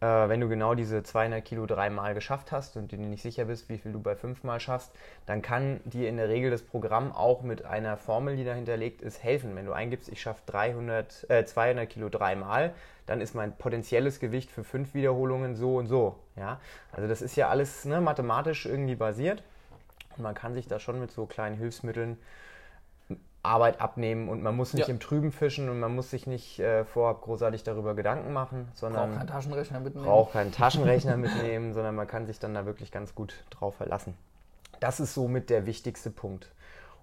äh, 0.00 0.06
wenn 0.06 0.40
du 0.40 0.48
genau 0.48 0.74
diese 0.74 1.02
200 1.02 1.44
Kilo 1.44 1.66
dreimal 1.66 2.14
geschafft 2.14 2.52
hast 2.52 2.76
und 2.76 2.90
dir 2.92 2.98
nicht 2.98 3.22
sicher 3.22 3.44
bist, 3.44 3.68
wie 3.68 3.76
viel 3.76 3.92
du 3.92 4.00
bei 4.00 4.16
fünfmal 4.16 4.58
schaffst, 4.60 4.92
dann 5.26 5.42
kann 5.42 5.80
dir 5.84 6.08
in 6.08 6.16
der 6.16 6.28
Regel 6.28 6.50
das 6.50 6.62
Programm 6.62 7.12
auch 7.12 7.42
mit 7.42 7.64
einer 7.64 7.96
Formel, 7.96 8.36
die 8.36 8.44
dahinter 8.44 8.76
liegt, 8.76 9.02
ist 9.02 9.22
helfen. 9.22 9.54
Wenn 9.56 9.66
du 9.66 9.72
eingibst, 9.72 10.08
ich 10.08 10.22
schaffe 10.22 10.40
300, 10.46 11.28
äh, 11.28 11.44
200 11.44 11.88
Kilo 11.88 12.08
dreimal, 12.08 12.72
dann 13.10 13.20
ist 13.20 13.34
mein 13.34 13.56
potenzielles 13.56 14.20
Gewicht 14.20 14.52
für 14.52 14.62
fünf 14.62 14.94
Wiederholungen 14.94 15.56
so 15.56 15.76
und 15.78 15.88
so. 15.88 16.14
Ja? 16.36 16.60
Also 16.92 17.08
das 17.08 17.22
ist 17.22 17.34
ja 17.34 17.48
alles 17.48 17.84
ne, 17.84 18.00
mathematisch 18.00 18.66
irgendwie 18.66 18.94
basiert. 18.94 19.42
Und 20.16 20.22
man 20.22 20.34
kann 20.36 20.54
sich 20.54 20.68
da 20.68 20.78
schon 20.78 21.00
mit 21.00 21.10
so 21.10 21.26
kleinen 21.26 21.56
Hilfsmitteln 21.56 22.18
Arbeit 23.42 23.80
abnehmen 23.80 24.28
und 24.28 24.42
man 24.42 24.54
muss 24.54 24.74
nicht 24.74 24.86
Ja. 24.86 24.94
im 24.94 25.00
Trüben 25.00 25.32
fischen 25.32 25.68
und 25.70 25.80
man 25.80 25.92
muss 25.94 26.10
sich 26.10 26.26
nicht 26.28 26.60
äh, 26.60 26.84
vorab 26.84 27.22
großartig 27.22 27.64
darüber 27.64 27.94
Gedanken 27.94 28.32
machen, 28.32 28.68
sondern 28.74 29.16
keinen 29.16 29.26
Taschenrechner 29.26 29.80
mitnehmen. 29.80 30.06
braucht 30.06 30.34
keinen 30.34 30.52
Taschenrechner 30.52 31.16
mitnehmen, 31.16 31.72
sondern 31.74 31.96
man 31.96 32.06
kann 32.06 32.26
sich 32.26 32.38
dann 32.38 32.54
da 32.54 32.64
wirklich 32.66 32.92
ganz 32.92 33.14
gut 33.14 33.34
drauf 33.50 33.76
verlassen. 33.76 34.14
Das 34.78 35.00
ist 35.00 35.14
somit 35.14 35.50
der 35.50 35.66
wichtigste 35.66 36.10
Punkt. 36.10 36.52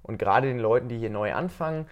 Und 0.04 0.20
gerade 0.20 0.48
den 0.48 0.60
Leuten, 0.60 0.88
die 0.90 0.98
hier 1.00 1.10
neu 1.10 1.34
anfangen, 1.34 1.88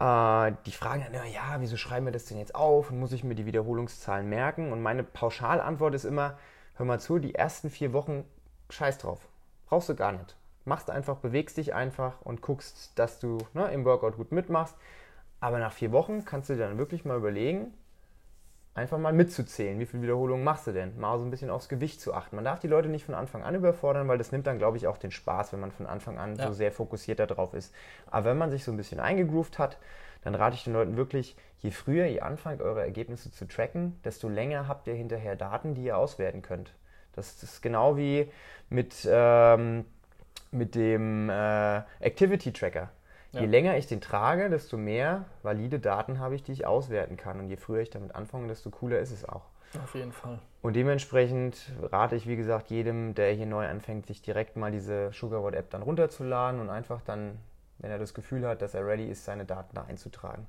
äh, 0.00 0.52
die 0.66 0.72
fragen 0.72 1.04
dann 1.12 1.32
ja, 1.32 1.56
wieso 1.58 1.76
schreiben 1.76 2.06
wir 2.06 2.12
das 2.12 2.26
denn 2.26 2.38
jetzt 2.38 2.54
auf 2.54 2.90
und 2.90 2.98
muss 2.98 3.12
ich 3.12 3.24
mir 3.24 3.34
die 3.34 3.46
Wiederholungszahlen 3.46 4.28
merken? 4.28 4.72
Und 4.72 4.82
meine 4.82 5.02
Pauschalantwort 5.02 5.94
ist 5.94 6.04
immer, 6.04 6.38
hör 6.76 6.86
mal 6.86 7.00
zu, 7.00 7.18
die 7.18 7.34
ersten 7.34 7.70
vier 7.70 7.92
Wochen 7.92 8.24
scheiß 8.70 8.98
drauf. 8.98 9.20
Brauchst 9.66 9.88
du 9.88 9.94
gar 9.94 10.12
nicht. 10.12 10.36
Machst 10.64 10.90
einfach, 10.90 11.16
bewegst 11.16 11.56
dich 11.56 11.74
einfach 11.74 12.20
und 12.22 12.42
guckst, 12.42 12.98
dass 12.98 13.18
du 13.18 13.38
ne, 13.54 13.70
im 13.72 13.84
Workout 13.84 14.16
gut 14.16 14.32
mitmachst. 14.32 14.76
Aber 15.40 15.58
nach 15.58 15.72
vier 15.72 15.92
Wochen 15.92 16.24
kannst 16.24 16.50
du 16.50 16.54
dir 16.54 16.66
dann 16.66 16.78
wirklich 16.78 17.04
mal 17.04 17.16
überlegen, 17.16 17.72
einfach 18.78 18.98
mal 18.98 19.12
mitzuzählen. 19.12 19.78
Wie 19.78 19.86
viele 19.86 20.02
Wiederholungen 20.04 20.44
machst 20.44 20.66
du 20.66 20.72
denn? 20.72 20.98
Mal 20.98 21.18
so 21.18 21.24
ein 21.24 21.30
bisschen 21.30 21.50
aufs 21.50 21.68
Gewicht 21.68 22.00
zu 22.00 22.14
achten. 22.14 22.36
Man 22.36 22.44
darf 22.44 22.60
die 22.60 22.68
Leute 22.68 22.88
nicht 22.88 23.04
von 23.04 23.14
Anfang 23.14 23.42
an 23.42 23.54
überfordern, 23.54 24.08
weil 24.08 24.18
das 24.18 24.32
nimmt 24.32 24.46
dann, 24.46 24.58
glaube 24.58 24.76
ich, 24.76 24.86
auch 24.86 24.96
den 24.96 25.10
Spaß, 25.10 25.52
wenn 25.52 25.60
man 25.60 25.72
von 25.72 25.86
Anfang 25.86 26.18
an 26.18 26.36
Ja. 26.36 26.46
so 26.46 26.52
sehr 26.54 26.72
fokussiert 26.72 27.18
darauf 27.20 27.54
ist. 27.54 27.74
Aber 28.10 28.26
wenn 28.30 28.38
man 28.38 28.50
sich 28.50 28.64
so 28.64 28.70
ein 28.70 28.76
bisschen 28.76 29.00
eingegroovt 29.00 29.58
hat, 29.58 29.78
dann 30.22 30.34
rate 30.34 30.56
ich 30.56 30.64
den 30.64 30.72
Leuten 30.72 30.96
wirklich, 30.96 31.36
je 31.58 31.70
früher 31.70 32.06
ihr 32.06 32.24
anfangt, 32.24 32.60
eure 32.62 32.82
Ergebnisse 32.82 33.30
zu 33.30 33.46
tracken, 33.46 33.98
desto 34.04 34.28
länger 34.28 34.66
habt 34.68 34.86
ihr 34.86 34.94
hinterher 34.94 35.36
Daten, 35.36 35.74
die 35.74 35.84
ihr 35.84 35.96
auswerten 35.96 36.42
könnt. 36.42 36.72
Das 37.14 37.42
ist 37.42 37.62
genau 37.62 37.96
wie 37.96 38.30
mit, 38.68 39.08
ähm, 39.10 39.84
mit 40.50 40.74
dem 40.74 41.28
äh, 41.30 41.78
Activity 42.00 42.52
Tracker. 42.52 42.90
Je 43.32 43.40
Ja. 43.40 43.46
länger 43.46 43.76
ich 43.76 43.86
den 43.86 44.00
trage, 44.00 44.48
desto 44.48 44.76
mehr 44.76 45.26
valide 45.42 45.78
Daten 45.78 46.18
habe 46.18 46.34
ich, 46.34 46.42
die 46.42 46.52
ich 46.52 46.66
auswerten 46.66 47.16
kann. 47.16 47.38
Und 47.40 47.48
je 47.48 47.56
früher 47.56 47.80
ich 47.80 47.90
damit 47.90 48.14
anfange, 48.14 48.48
desto 48.48 48.70
cooler 48.70 48.98
ist 49.00 49.12
es 49.12 49.28
auch. 49.28 49.42
Auf 49.82 49.94
jeden 49.94 50.12
Fall. 50.12 50.38
Und 50.62 50.76
dementsprechend 50.76 51.72
rate 51.82 52.16
ich, 52.16 52.26
wie 52.26 52.36
gesagt, 52.36 52.70
jedem, 52.70 53.14
der 53.14 53.32
hier 53.32 53.46
neu 53.46 53.66
anfängt, 53.66 54.06
sich 54.06 54.22
direkt 54.22 54.56
mal 54.56 54.72
diese 54.72 55.12
Sugarwatt 55.12 55.54
App 55.54 55.70
dann 55.70 55.82
runterzuladen 55.82 56.60
und 56.60 56.70
einfach 56.70 57.02
dann, 57.02 57.38
wenn 57.78 57.90
er 57.90 57.98
das 57.98 58.14
Gefühl 58.14 58.46
hat, 58.46 58.62
dass 58.62 58.74
er 58.74 58.86
ready 58.86 59.04
ist, 59.06 59.24
seine 59.24 59.44
Daten 59.44 59.76
da 59.76 59.84
einzutragen. 59.84 60.48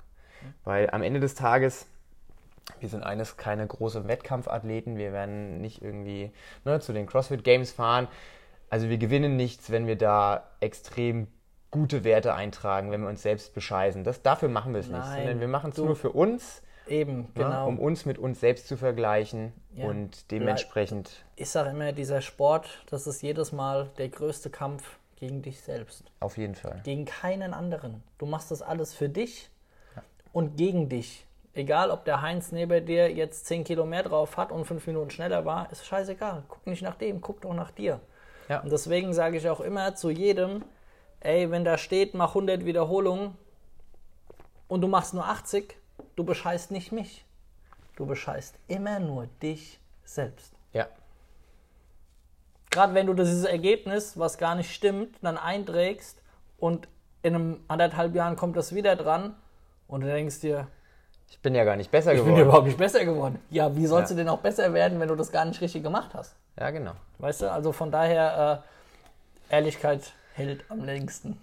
Weil 0.64 0.88
am 0.90 1.02
Ende 1.02 1.20
des 1.20 1.34
Tages, 1.34 1.86
wir 2.78 2.88
sind 2.88 3.02
eines 3.02 3.36
keine 3.36 3.66
große 3.66 4.08
Wettkampfathleten, 4.08 4.96
wir 4.96 5.12
werden 5.12 5.60
nicht 5.60 5.82
irgendwie 5.82 6.32
ne, 6.64 6.80
zu 6.80 6.94
den 6.94 7.06
CrossFit 7.06 7.44
Games 7.44 7.72
fahren. 7.72 8.08
Also 8.70 8.88
wir 8.88 8.96
gewinnen 8.96 9.36
nichts, 9.36 9.70
wenn 9.70 9.86
wir 9.86 9.96
da 9.96 10.44
extrem 10.60 11.26
gute 11.70 12.04
Werte 12.04 12.34
eintragen, 12.34 12.90
wenn 12.90 13.02
wir 13.02 13.08
uns 13.08 13.22
selbst 13.22 13.54
bescheißen. 13.54 14.02
Das, 14.04 14.22
dafür 14.22 14.48
machen 14.48 14.72
wir 14.72 14.80
es 14.80 14.88
nicht, 14.88 15.04
sondern 15.04 15.40
wir 15.40 15.48
machen 15.48 15.70
es 15.70 15.78
nur 15.78 15.94
für 15.96 16.10
uns, 16.10 16.62
Eben, 16.88 17.18
ne, 17.20 17.28
genau. 17.34 17.68
um 17.68 17.78
uns 17.78 18.04
mit 18.06 18.18
uns 18.18 18.40
selbst 18.40 18.66
zu 18.66 18.76
vergleichen 18.76 19.52
Ja. 19.76 19.86
und 19.86 20.30
dementsprechend 20.32 21.24
ich 21.36 21.48
sage 21.48 21.70
immer, 21.70 21.92
dieser 21.92 22.20
Sport, 22.20 22.68
das 22.90 23.06
ist 23.06 23.22
jedes 23.22 23.52
Mal 23.52 23.88
der 23.98 24.08
größte 24.08 24.50
Kampf 24.50 24.98
gegen 25.16 25.42
dich 25.42 25.60
selbst. 25.60 26.04
auf 26.18 26.36
jeden 26.36 26.54
Fall. 26.56 26.80
Gegen 26.84 27.04
keinen 27.04 27.54
anderen. 27.54 28.02
Du 28.18 28.26
machst 28.26 28.50
das 28.50 28.62
alles 28.62 28.92
für 28.94 29.08
dich 29.08 29.50
und 30.32 30.56
gegen 30.56 30.88
dich. 30.88 31.26
Egal, 31.52 31.90
ob 31.90 32.04
der 32.04 32.22
Heinz 32.22 32.52
neben 32.52 32.84
dir 32.86 33.12
jetzt 33.12 33.46
10 33.46 33.64
Kilo 33.64 33.84
mehr 33.84 34.02
drauf 34.04 34.36
hat 34.36 34.50
und 34.52 34.64
5 34.64 34.86
Minuten 34.86 35.10
schneller 35.10 35.44
war, 35.44 35.70
ist 35.72 35.84
scheißegal. 35.86 36.44
Guck 36.48 36.66
nicht 36.66 36.82
nach 36.82 36.94
dem, 36.94 37.20
guck 37.20 37.40
doch 37.42 37.52
nach 37.54 37.70
dir. 37.72 38.00
Ja. 38.48 38.60
Und 38.60 38.70
deswegen 38.72 39.12
sage 39.12 39.36
ich 39.36 39.48
auch 39.48 39.60
immer 39.60 39.94
zu 39.94 40.10
jedem, 40.10 40.64
ey, 41.20 41.50
wenn 41.50 41.64
da 41.64 41.78
steht, 41.78 42.14
mach 42.14 42.30
100 42.30 42.64
Wiederholungen 42.64 43.36
und 44.68 44.80
du 44.80 44.88
machst 44.88 45.14
nur 45.14 45.26
80, 45.26 45.76
du 46.16 46.24
bescheißt 46.24 46.70
nicht 46.70 46.92
mich. 46.92 47.24
Du 47.96 48.06
bescheißt 48.06 48.54
immer 48.68 48.98
nur 48.98 49.26
dich 49.42 49.78
selbst. 50.04 50.52
Ja, 50.72 50.86
Gerade 52.70 52.94
wenn 52.94 53.06
du 53.06 53.14
dieses 53.14 53.44
Ergebnis, 53.44 54.16
was 54.18 54.38
gar 54.38 54.54
nicht 54.54 54.72
stimmt, 54.72 55.16
dann 55.22 55.36
einträgst 55.36 56.22
und 56.58 56.86
in 57.22 57.34
einem 57.34 57.64
anderthalb 57.68 58.14
Jahren 58.14 58.36
kommt 58.36 58.56
das 58.56 58.74
wieder 58.74 58.94
dran 58.96 59.34
und 59.88 60.02
du 60.02 60.06
denkst 60.06 60.40
dir, 60.40 60.68
ich 61.28 61.38
bin 61.40 61.54
ja 61.54 61.64
gar 61.64 61.76
nicht 61.76 61.90
besser 61.90 62.12
ich 62.12 62.18
bin 62.20 62.28
ja 62.28 62.32
geworden. 62.34 62.44
überhaupt 62.48 62.66
nicht 62.66 62.78
besser 62.78 63.04
geworden. 63.04 63.40
Ja, 63.50 63.74
wie 63.76 63.86
sollst 63.86 64.10
Ja. 64.10 64.16
du 64.16 64.22
denn 64.22 64.28
auch 64.28 64.38
besser 64.38 64.72
werden, 64.72 65.00
wenn 65.00 65.08
du 65.08 65.16
das 65.16 65.30
gar 65.32 65.44
nicht 65.44 65.60
richtig 65.60 65.82
gemacht 65.82 66.10
hast? 66.14 66.34
Ja, 66.58 66.70
genau. 66.70 66.92
Weißt 67.18 67.42
du, 67.42 67.50
also 67.50 67.72
von 67.72 67.90
daher, 67.90 68.62
äh, 69.50 69.54
Ehrlichkeit 69.54 70.12
hält 70.40 70.64
am 70.68 70.84
längsten. 70.84 71.38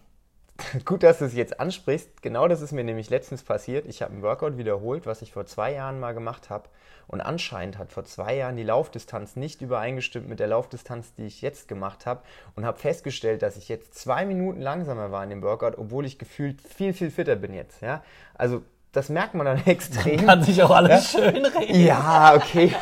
Gut, 0.85 1.03
dass 1.03 1.19
du 1.19 1.25
es 1.25 1.35
jetzt 1.35 1.59
ansprichst. 1.59 2.21
Genau 2.21 2.47
das 2.47 2.61
ist 2.61 2.71
mir 2.71 2.83
nämlich 2.83 3.09
letztens 3.09 3.43
passiert. 3.43 3.85
Ich 3.85 4.01
habe 4.01 4.13
ein 4.13 4.21
Workout 4.21 4.57
wiederholt, 4.57 5.05
was 5.05 5.21
ich 5.21 5.31
vor 5.31 5.45
zwei 5.45 5.73
Jahren 5.73 5.99
mal 5.99 6.13
gemacht 6.13 6.49
habe. 6.49 6.69
Und 7.07 7.21
anscheinend 7.21 7.77
hat 7.77 7.91
vor 7.91 8.03
zwei 8.03 8.35
Jahren 8.35 8.57
die 8.57 8.63
Laufdistanz 8.63 9.35
nicht 9.35 9.61
übereingestimmt 9.61 10.27
mit 10.27 10.39
der 10.39 10.47
Laufdistanz, 10.47 11.13
die 11.13 11.25
ich 11.25 11.41
jetzt 11.41 11.67
gemacht 11.67 12.05
habe. 12.05 12.21
Und 12.55 12.65
habe 12.65 12.77
festgestellt, 12.77 13.43
dass 13.43 13.55
ich 13.55 13.69
jetzt 13.69 13.95
zwei 13.95 14.25
Minuten 14.25 14.61
langsamer 14.61 15.11
war 15.11 15.23
in 15.23 15.29
dem 15.29 15.41
Workout, 15.41 15.77
obwohl 15.77 16.05
ich 16.05 16.17
gefühlt 16.17 16.59
viel, 16.61 16.93
viel 16.93 17.11
fitter 17.11 17.35
bin 17.35 17.53
jetzt. 17.53 17.81
Ja? 17.81 18.03
Also 18.33 18.63
das 18.91 19.09
merkt 19.09 19.35
man 19.35 19.45
dann 19.45 19.65
extrem. 19.65 20.25
Kann 20.25 20.41
sich 20.41 20.61
auch 20.63 20.71
alles 20.71 21.11
schön 21.11 21.45
reden. 21.45 21.85
Ja, 21.85 22.35
okay. 22.35 22.73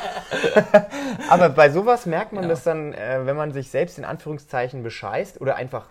Aber 1.29 1.49
bei 1.49 1.69
sowas 1.69 2.05
merkt 2.05 2.31
man 2.31 2.47
das 2.47 2.63
dann, 2.63 2.93
äh, 2.93 3.25
wenn 3.25 3.35
man 3.35 3.51
sich 3.51 3.69
selbst 3.69 3.97
in 3.97 4.05
Anführungszeichen 4.05 4.81
bescheißt 4.81 5.41
oder 5.41 5.55
einfach 5.55 5.87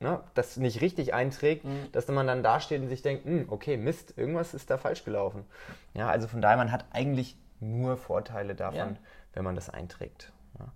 ne, 0.00 0.20
das 0.34 0.56
nicht 0.56 0.80
richtig 0.80 1.14
einträgt, 1.14 1.64
Mhm. 1.64 1.90
dass 1.92 2.06
man 2.08 2.26
dann 2.26 2.42
dasteht 2.42 2.80
und 2.82 2.88
sich 2.88 3.02
denkt, 3.02 3.24
"Hm, 3.24 3.46
okay, 3.48 3.76
Mist, 3.76 4.14
irgendwas 4.16 4.54
ist 4.54 4.70
da 4.70 4.78
falsch 4.78 5.04
gelaufen. 5.04 5.44
Ja, 5.94 6.08
also 6.08 6.28
von 6.28 6.40
daher, 6.40 6.56
man 6.56 6.70
hat 6.72 6.84
eigentlich 6.92 7.36
nur 7.60 7.96
Vorteile 7.96 8.54
davon, 8.54 8.78
Ja. 8.78 8.96
wenn 9.34 9.44
man 9.44 9.54
das 9.56 9.68
einträgt. 9.70 10.32
Ja. 10.58 10.66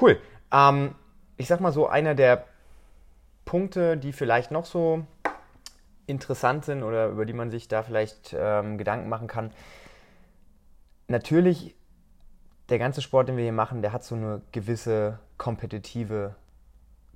Cool. 0.00 0.18
Ähm, 0.52 0.94
ich 1.36 1.48
sag 1.48 1.60
mal 1.60 1.72
so, 1.72 1.86
einer 1.88 2.14
der 2.14 2.44
Punkte, 3.44 3.96
die 3.98 4.12
vielleicht 4.12 4.50
noch 4.50 4.64
so 4.64 5.04
interessant 6.06 6.64
sind 6.64 6.82
oder 6.82 7.08
über 7.08 7.26
die 7.26 7.32
man 7.32 7.50
sich 7.50 7.68
da 7.68 7.82
vielleicht 7.82 8.34
ähm, 8.38 8.78
Gedanken 8.78 9.08
machen 9.08 9.28
kann. 9.28 9.52
Natürlich, 11.08 11.74
der 12.68 12.78
ganze 12.78 13.02
Sport, 13.02 13.28
den 13.28 13.36
wir 13.36 13.44
hier 13.44 13.52
machen, 13.52 13.82
der 13.82 13.92
hat 13.92 14.04
so 14.04 14.14
eine 14.14 14.40
gewisse 14.52 15.18
kompetitive 15.36 16.34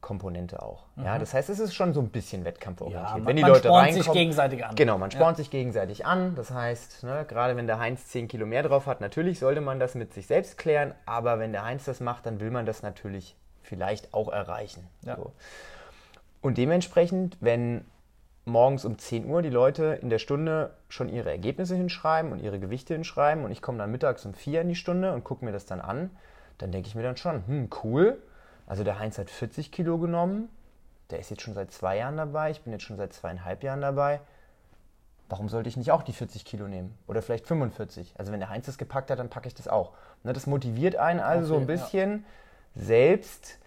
Komponente 0.06 0.62
auch. 0.62 0.84
Ja, 0.94 1.18
das 1.18 1.34
heißt, 1.34 1.50
es 1.50 1.58
ist 1.58 1.74
schon 1.74 1.92
so 1.92 2.00
ein 2.00 2.10
bisschen 2.10 2.44
wettkampforientiert. 2.44 3.02
Mhm. 3.02 3.08
Ja, 3.08 3.18
man, 3.18 3.26
wenn 3.26 3.34
die 3.34 3.42
man 3.42 3.50
Leute 3.50 3.64
spornt 3.64 3.86
reinkommen, 3.86 4.04
sich 4.04 4.12
gegenseitig 4.12 4.64
an. 4.64 4.76
Genau, 4.76 4.98
man 4.98 5.10
spornt 5.10 5.36
sich 5.36 5.50
gegenseitig 5.50 6.06
an. 6.06 6.36
Das 6.36 6.52
heißt, 6.52 7.02
ne, 7.02 7.24
gerade 7.26 7.56
wenn 7.56 7.66
der 7.66 7.80
Heinz 7.80 8.06
10 8.06 8.28
Kilo 8.28 8.46
mehr 8.46 8.62
drauf 8.62 8.86
hat, 8.86 9.00
natürlich 9.00 9.40
sollte 9.40 9.60
man 9.60 9.80
das 9.80 9.96
mit 9.96 10.14
sich 10.14 10.28
selbst 10.28 10.58
klären. 10.58 10.94
Aber 11.06 11.40
wenn 11.40 11.50
der 11.50 11.64
Heinz 11.64 11.86
das 11.86 11.98
macht, 11.98 12.24
dann 12.24 12.38
will 12.38 12.52
man 12.52 12.66
das 12.66 12.84
natürlich 12.84 13.34
vielleicht 13.62 14.14
auch 14.14 14.28
erreichen. 14.28 14.86
Ja. 15.02 15.16
So. 15.16 15.32
Und 16.40 16.56
dementsprechend, 16.56 17.36
wenn 17.40 17.84
morgens 18.44 18.84
um 18.84 18.98
10 18.98 19.26
Uhr 19.26 19.42
die 19.42 19.50
Leute 19.50 19.98
in 20.00 20.08
der 20.08 20.20
Stunde 20.20 20.70
schon 20.88 21.08
ihre 21.08 21.32
Ergebnisse 21.32 21.74
hinschreiben 21.74 22.30
und 22.30 22.40
ihre 22.40 22.60
Gewichte 22.60 22.94
hinschreiben 22.94 23.44
und 23.44 23.50
ich 23.50 23.60
komme 23.60 23.78
dann 23.78 23.90
mittags 23.90 24.24
um 24.24 24.34
4 24.34 24.60
in 24.60 24.68
die 24.68 24.76
Stunde 24.76 25.12
und 25.12 25.24
gucke 25.24 25.44
mir 25.44 25.50
das 25.50 25.66
dann 25.66 25.80
an, 25.80 26.10
dann 26.58 26.70
denke 26.70 26.86
ich 26.86 26.94
mir 26.94 27.02
dann 27.02 27.16
schon, 27.16 27.44
hm, 27.48 27.70
cool. 27.82 28.22
Also 28.66 28.85
der 28.85 28.98
Heinz 28.98 29.18
hat 29.18 29.31
40 29.31 29.70
Kilo 29.70 29.98
genommen, 29.98 30.48
der 31.11 31.20
ist 31.20 31.31
jetzt 31.31 31.42
schon 31.42 31.55
seit 31.55 31.70
zwei 31.70 31.98
Jahren 31.98 32.16
dabei, 32.16 32.50
ich 32.50 32.62
bin 32.62 32.72
jetzt 32.72 32.83
schon 32.83 32.96
seit 32.96 33.12
zweieinhalb 33.12 33.62
Jahren 33.62 33.81
dabei. 33.81 34.20
warum 35.29 35.48
sollte 35.48 35.68
ich 35.68 35.76
nicht 35.76 35.90
auch 35.90 36.02
die 36.02 36.12
40 36.12 36.44
Kilo 36.44 36.68
nehmen? 36.68 36.96
Oder 37.09 37.20
vielleicht 37.20 37.46
45? 37.46 38.14
Also 38.16 38.31
wenn 38.31 38.40
der 38.40 38.48
Heinz 38.48 38.66
das 38.66 38.79
gepackt 38.79 39.11
hat, 39.11 39.18
dann 39.18 39.29
packe 39.29 39.48
ich 39.48 39.55
das 39.55 39.66
auch. 39.66 39.92
Ne, 40.22 40.33
das 40.33 40.46
motiviert 40.46 40.96
einen 40.96 41.18
also 41.18 41.55
so 41.55 41.61
ein 41.61 41.66
bisschen 41.66 42.24
ja. 42.74 42.83
selbst 42.83 43.59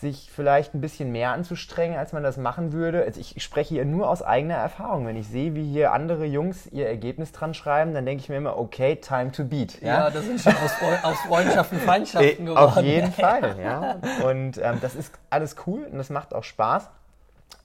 sich 0.00 0.30
vielleicht 0.30 0.74
ein 0.74 0.80
bisschen 0.80 1.10
mehr 1.10 1.32
anzustrengen, 1.32 1.98
als 1.98 2.12
man 2.12 2.22
das 2.22 2.36
machen 2.36 2.72
würde. 2.72 3.02
Also 3.02 3.20
ich 3.20 3.42
spreche 3.42 3.74
hier 3.74 3.84
nur 3.84 4.08
aus 4.08 4.22
eigener 4.22 4.54
Erfahrung. 4.54 5.06
Wenn 5.08 5.16
ich 5.16 5.26
sehe, 5.26 5.56
wie 5.56 5.64
hier 5.64 5.92
andere 5.92 6.24
Jungs 6.24 6.68
ihr 6.68 6.86
Ergebnis 6.86 7.32
dran 7.32 7.52
schreiben, 7.52 7.94
dann 7.94 8.06
denke 8.06 8.22
ich 8.22 8.28
mir 8.28 8.36
immer, 8.36 8.56
okay, 8.56 8.94
time 8.96 9.32
to 9.32 9.42
beat. 9.42 9.82
Ja, 9.82 10.04
ja 10.04 10.10
das 10.10 10.24
sind 10.24 10.40
schon 10.40 10.54
aus, 10.54 10.72
aus 11.02 11.18
Freundschaften 11.26 11.80
Feindschaften 11.80 12.46
geworden. 12.46 12.78
Auf 12.78 12.80
jeden 12.80 13.10
Fall, 13.12 13.56
ja. 13.60 13.96
Und 14.24 14.58
ähm, 14.58 14.78
das 14.80 14.94
ist 14.94 15.12
alles 15.30 15.56
cool 15.66 15.82
und 15.90 15.98
das 15.98 16.10
macht 16.10 16.32
auch 16.32 16.44
Spaß. 16.44 16.88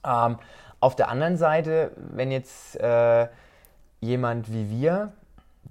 Ähm, 0.04 0.38
auf 0.80 0.96
der 0.96 1.10
anderen 1.10 1.36
Seite, 1.36 1.92
wenn 1.96 2.32
jetzt 2.32 2.80
äh, 2.80 3.28
jemand 4.00 4.52
wie 4.52 4.70
wir, 4.70 5.12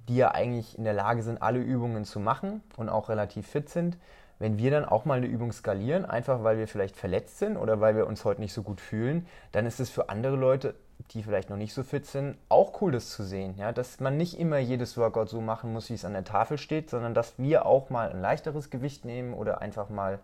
die 0.08 0.16
ja 0.16 0.30
eigentlich 0.30 0.78
in 0.78 0.84
der 0.84 0.94
Lage 0.94 1.22
sind, 1.22 1.42
alle 1.42 1.58
Übungen 1.58 2.06
zu 2.06 2.20
machen 2.20 2.62
und 2.78 2.88
auch 2.88 3.10
relativ 3.10 3.46
fit 3.46 3.68
sind, 3.68 3.98
wenn 4.44 4.58
wir 4.58 4.70
dann 4.70 4.84
auch 4.84 5.06
mal 5.06 5.14
eine 5.14 5.26
Übung 5.26 5.52
skalieren, 5.52 6.04
einfach 6.04 6.44
weil 6.44 6.58
wir 6.58 6.68
vielleicht 6.68 6.96
verletzt 6.96 7.38
sind 7.38 7.56
oder 7.56 7.80
weil 7.80 7.96
wir 7.96 8.06
uns 8.06 8.26
heute 8.26 8.42
nicht 8.42 8.52
so 8.52 8.62
gut 8.62 8.78
fühlen, 8.78 9.26
dann 9.52 9.64
ist 9.64 9.80
es 9.80 9.88
für 9.88 10.10
andere 10.10 10.36
Leute, 10.36 10.74
die 11.12 11.22
vielleicht 11.22 11.48
noch 11.48 11.56
nicht 11.56 11.72
so 11.72 11.82
fit 11.82 12.04
sind, 12.04 12.36
auch 12.50 12.82
cool, 12.82 12.92
das 12.92 13.08
zu 13.08 13.22
sehen. 13.22 13.54
Ja? 13.56 13.72
Dass 13.72 14.00
man 14.00 14.18
nicht 14.18 14.38
immer 14.38 14.58
jedes 14.58 14.98
Workout 14.98 15.30
so 15.30 15.40
machen 15.40 15.72
muss, 15.72 15.88
wie 15.88 15.94
es 15.94 16.04
an 16.04 16.12
der 16.12 16.24
Tafel 16.24 16.58
steht, 16.58 16.90
sondern 16.90 17.14
dass 17.14 17.38
wir 17.38 17.64
auch 17.64 17.88
mal 17.88 18.10
ein 18.10 18.20
leichteres 18.20 18.68
Gewicht 18.68 19.06
nehmen 19.06 19.32
oder 19.32 19.62
einfach 19.62 19.88
mal 19.88 20.18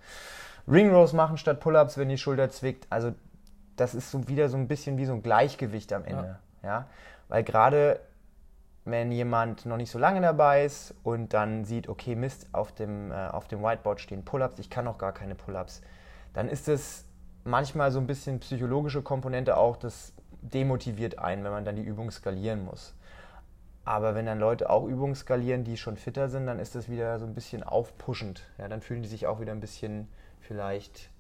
Ring 0.69 0.91
Rows 0.91 1.15
machen 1.15 1.39
statt 1.39 1.59
Pull-Ups, 1.59 1.97
wenn 1.97 2.11
die 2.11 2.19
Schulter 2.19 2.51
zwickt. 2.51 2.87
Also 2.91 3.15
das 3.77 3.95
ist 3.95 4.11
so 4.11 4.29
wieder 4.29 4.51
so 4.51 4.59
ein 4.59 4.69
bisschen 4.69 4.99
wie 4.99 5.07
so 5.07 5.15
ein 5.15 5.23
Gleichgewicht 5.23 5.95
am 5.95 6.05
Ende. 6.05 6.37
Ja? 6.63 6.69
ja? 6.69 6.87
Weil 7.29 7.43
gerade 7.43 8.01
wenn 8.85 9.13
jemand 9.13 9.67
noch 9.67 9.77
nicht 9.77 9.91
so 9.91 9.99
lange 9.99 10.21
dabei 10.21 10.65
ist 10.65 10.95
und 11.03 11.35
dann 11.35 11.65
sieht, 11.65 11.89
okay, 11.89 12.15
Mist, 12.15 12.49
auf 12.53 12.73
dem, 12.73 13.13
äh, 13.13 13.29
auf 13.29 13.47
dem 13.47 13.63
Whiteboard 13.63 14.01
stehen 14.01 14.25
Pull-ups, 14.25 14.59
ich 14.59 14.71
kann 14.71 14.85
noch 14.85 14.99
gar 14.99 15.13
keine 15.13 15.35
Pull-ups, 15.35 15.83
dann 16.33 16.49
ist 16.49 16.69
es 16.69 17.05
manchmal 17.45 17.91
so 17.91 18.01
ein 18.01 18.07
bisschen 18.07 18.41
psychologische 18.41 19.03
Komponente 19.03 19.57
auch, 19.57 19.77
das 19.77 20.13
demotiviert 20.43 21.19
einen, 21.19 21.45
wenn 21.45 21.53
man 21.53 21.65
dann 21.65 21.77
die 21.77 21.83
Übung 21.83 22.11
skalieren 22.11 22.65
muss. 22.65 22.95
Aber 23.85 24.15
wenn 24.15 24.27
dann 24.27 24.39
Leute 24.39 24.71
auch 24.71 24.87
Übungen 24.87 25.15
skalieren, 25.15 25.65
die 25.65 25.77
schon 25.77 25.97
fitter 25.97 26.29
sind, 26.29 26.47
dann 26.47 26.59
ist 26.59 26.75
das 26.75 26.89
wieder 26.89 27.19
so 27.19 27.27
ein 27.27 27.35
bisschen 27.35 27.63
aufpushend. 27.63 28.43
Ja, 28.59 28.69
dann 28.69 28.83
fühlen 28.83 29.03
die 29.03 29.09
sich 29.09 29.27
auch 29.27 29.41
wieder 29.41 29.53
ein 29.53 29.61
bisschen 29.61 30.09
vielleicht 30.41 31.11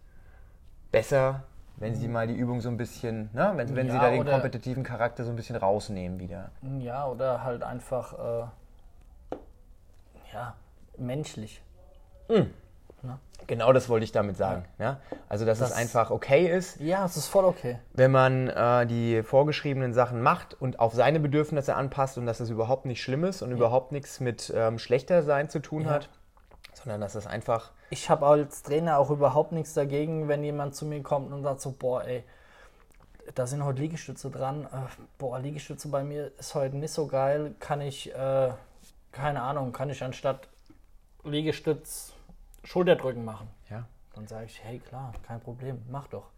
besser 0.92 1.44
wenn 1.80 1.94
sie 1.94 2.08
mal 2.08 2.26
die 2.26 2.34
Übung 2.34 2.60
so 2.60 2.68
ein 2.68 2.76
bisschen, 2.76 3.30
ne, 3.32 3.52
wenn, 3.56 3.74
wenn 3.74 3.86
ja, 3.86 3.92
sie 3.94 3.98
da 3.98 4.10
den 4.10 4.24
kompetitiven 4.24 4.84
Charakter 4.84 5.24
so 5.24 5.30
ein 5.30 5.36
bisschen 5.36 5.56
rausnehmen 5.56 6.20
wieder. 6.20 6.50
Ja, 6.78 7.06
oder 7.06 7.42
halt 7.42 7.62
einfach, 7.62 8.12
äh, 8.12 9.36
ja, 10.32 10.54
menschlich. 10.98 11.62
Mhm. 12.28 12.52
Ne? 13.02 13.18
Genau 13.46 13.72
das 13.72 13.88
wollte 13.88 14.04
ich 14.04 14.12
damit 14.12 14.36
sagen. 14.36 14.66
Ja. 14.78 14.84
ja? 14.84 15.00
Also, 15.30 15.46
dass 15.46 15.58
das, 15.58 15.70
es 15.70 15.76
einfach 15.76 16.10
okay 16.10 16.54
ist. 16.54 16.78
Ja, 16.80 17.06
es 17.06 17.16
ist 17.16 17.28
voll 17.28 17.46
okay. 17.46 17.78
Wenn 17.94 18.10
man 18.10 18.48
äh, 18.48 18.86
die 18.86 19.22
vorgeschriebenen 19.22 19.94
Sachen 19.94 20.20
macht 20.20 20.52
und 20.60 20.78
auf 20.78 20.92
seine 20.92 21.18
Bedürfnisse 21.18 21.74
anpasst 21.74 22.18
und 22.18 22.26
dass 22.26 22.40
es 22.40 22.50
überhaupt 22.50 22.84
nicht 22.84 23.02
schlimm 23.02 23.24
ist 23.24 23.40
und 23.40 23.50
ja. 23.50 23.56
überhaupt 23.56 23.90
nichts 23.90 24.20
mit 24.20 24.52
ähm, 24.54 24.78
schlechter 24.78 25.22
sein 25.22 25.48
zu 25.48 25.60
tun 25.60 25.88
hat, 25.88 26.10
sondern 26.74 27.00
dass 27.00 27.14
es 27.14 27.26
einfach 27.26 27.72
ich 27.90 28.08
habe 28.08 28.26
als 28.26 28.62
Trainer 28.62 28.98
auch 28.98 29.10
überhaupt 29.10 29.52
nichts 29.52 29.74
dagegen, 29.74 30.28
wenn 30.28 30.44
jemand 30.44 30.74
zu 30.76 30.86
mir 30.86 31.02
kommt 31.02 31.32
und 31.32 31.42
sagt 31.42 31.60
so, 31.60 31.72
boah, 31.72 32.04
ey, 32.04 32.22
da 33.34 33.46
sind 33.46 33.64
heute 33.64 33.82
Liegestütze 33.82 34.30
dran. 34.30 34.64
Äh, 34.64 34.88
boah, 35.18 35.38
Liegestütze 35.40 35.88
bei 35.88 36.04
mir 36.04 36.30
ist 36.38 36.54
heute 36.54 36.76
nicht 36.76 36.92
so 36.92 37.06
geil. 37.06 37.54
Kann 37.58 37.80
ich, 37.80 38.14
äh, 38.14 38.50
keine 39.12 39.42
Ahnung, 39.42 39.72
kann 39.72 39.90
ich 39.90 40.02
anstatt 40.02 40.48
Liegestütz 41.24 42.12
Schulterdrücken 42.64 43.24
machen? 43.24 43.48
Ja. 43.68 43.84
Dann 44.14 44.26
sage 44.26 44.46
ich, 44.46 44.62
hey, 44.62 44.78
klar, 44.78 45.12
kein 45.26 45.40
Problem, 45.40 45.82
mach 45.90 46.06
doch. 46.08 46.28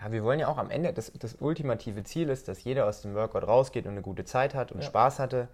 Ja, 0.00 0.12
wir 0.12 0.24
wollen 0.24 0.40
ja 0.40 0.48
auch 0.48 0.58
am 0.58 0.70
Ende, 0.70 0.92
das, 0.92 1.12
das 1.18 1.36
ultimative 1.40 2.04
Ziel 2.04 2.28
ist, 2.30 2.48
dass 2.48 2.64
jeder 2.64 2.86
aus 2.86 3.02
dem 3.02 3.14
Workout 3.14 3.46
rausgeht 3.46 3.84
und 3.84 3.92
eine 3.92 4.02
gute 4.02 4.24
Zeit 4.24 4.54
hat 4.54 4.72
und 4.72 4.80
ja. 4.80 4.86
Spaß 4.86 5.18
hatte. 5.18 5.48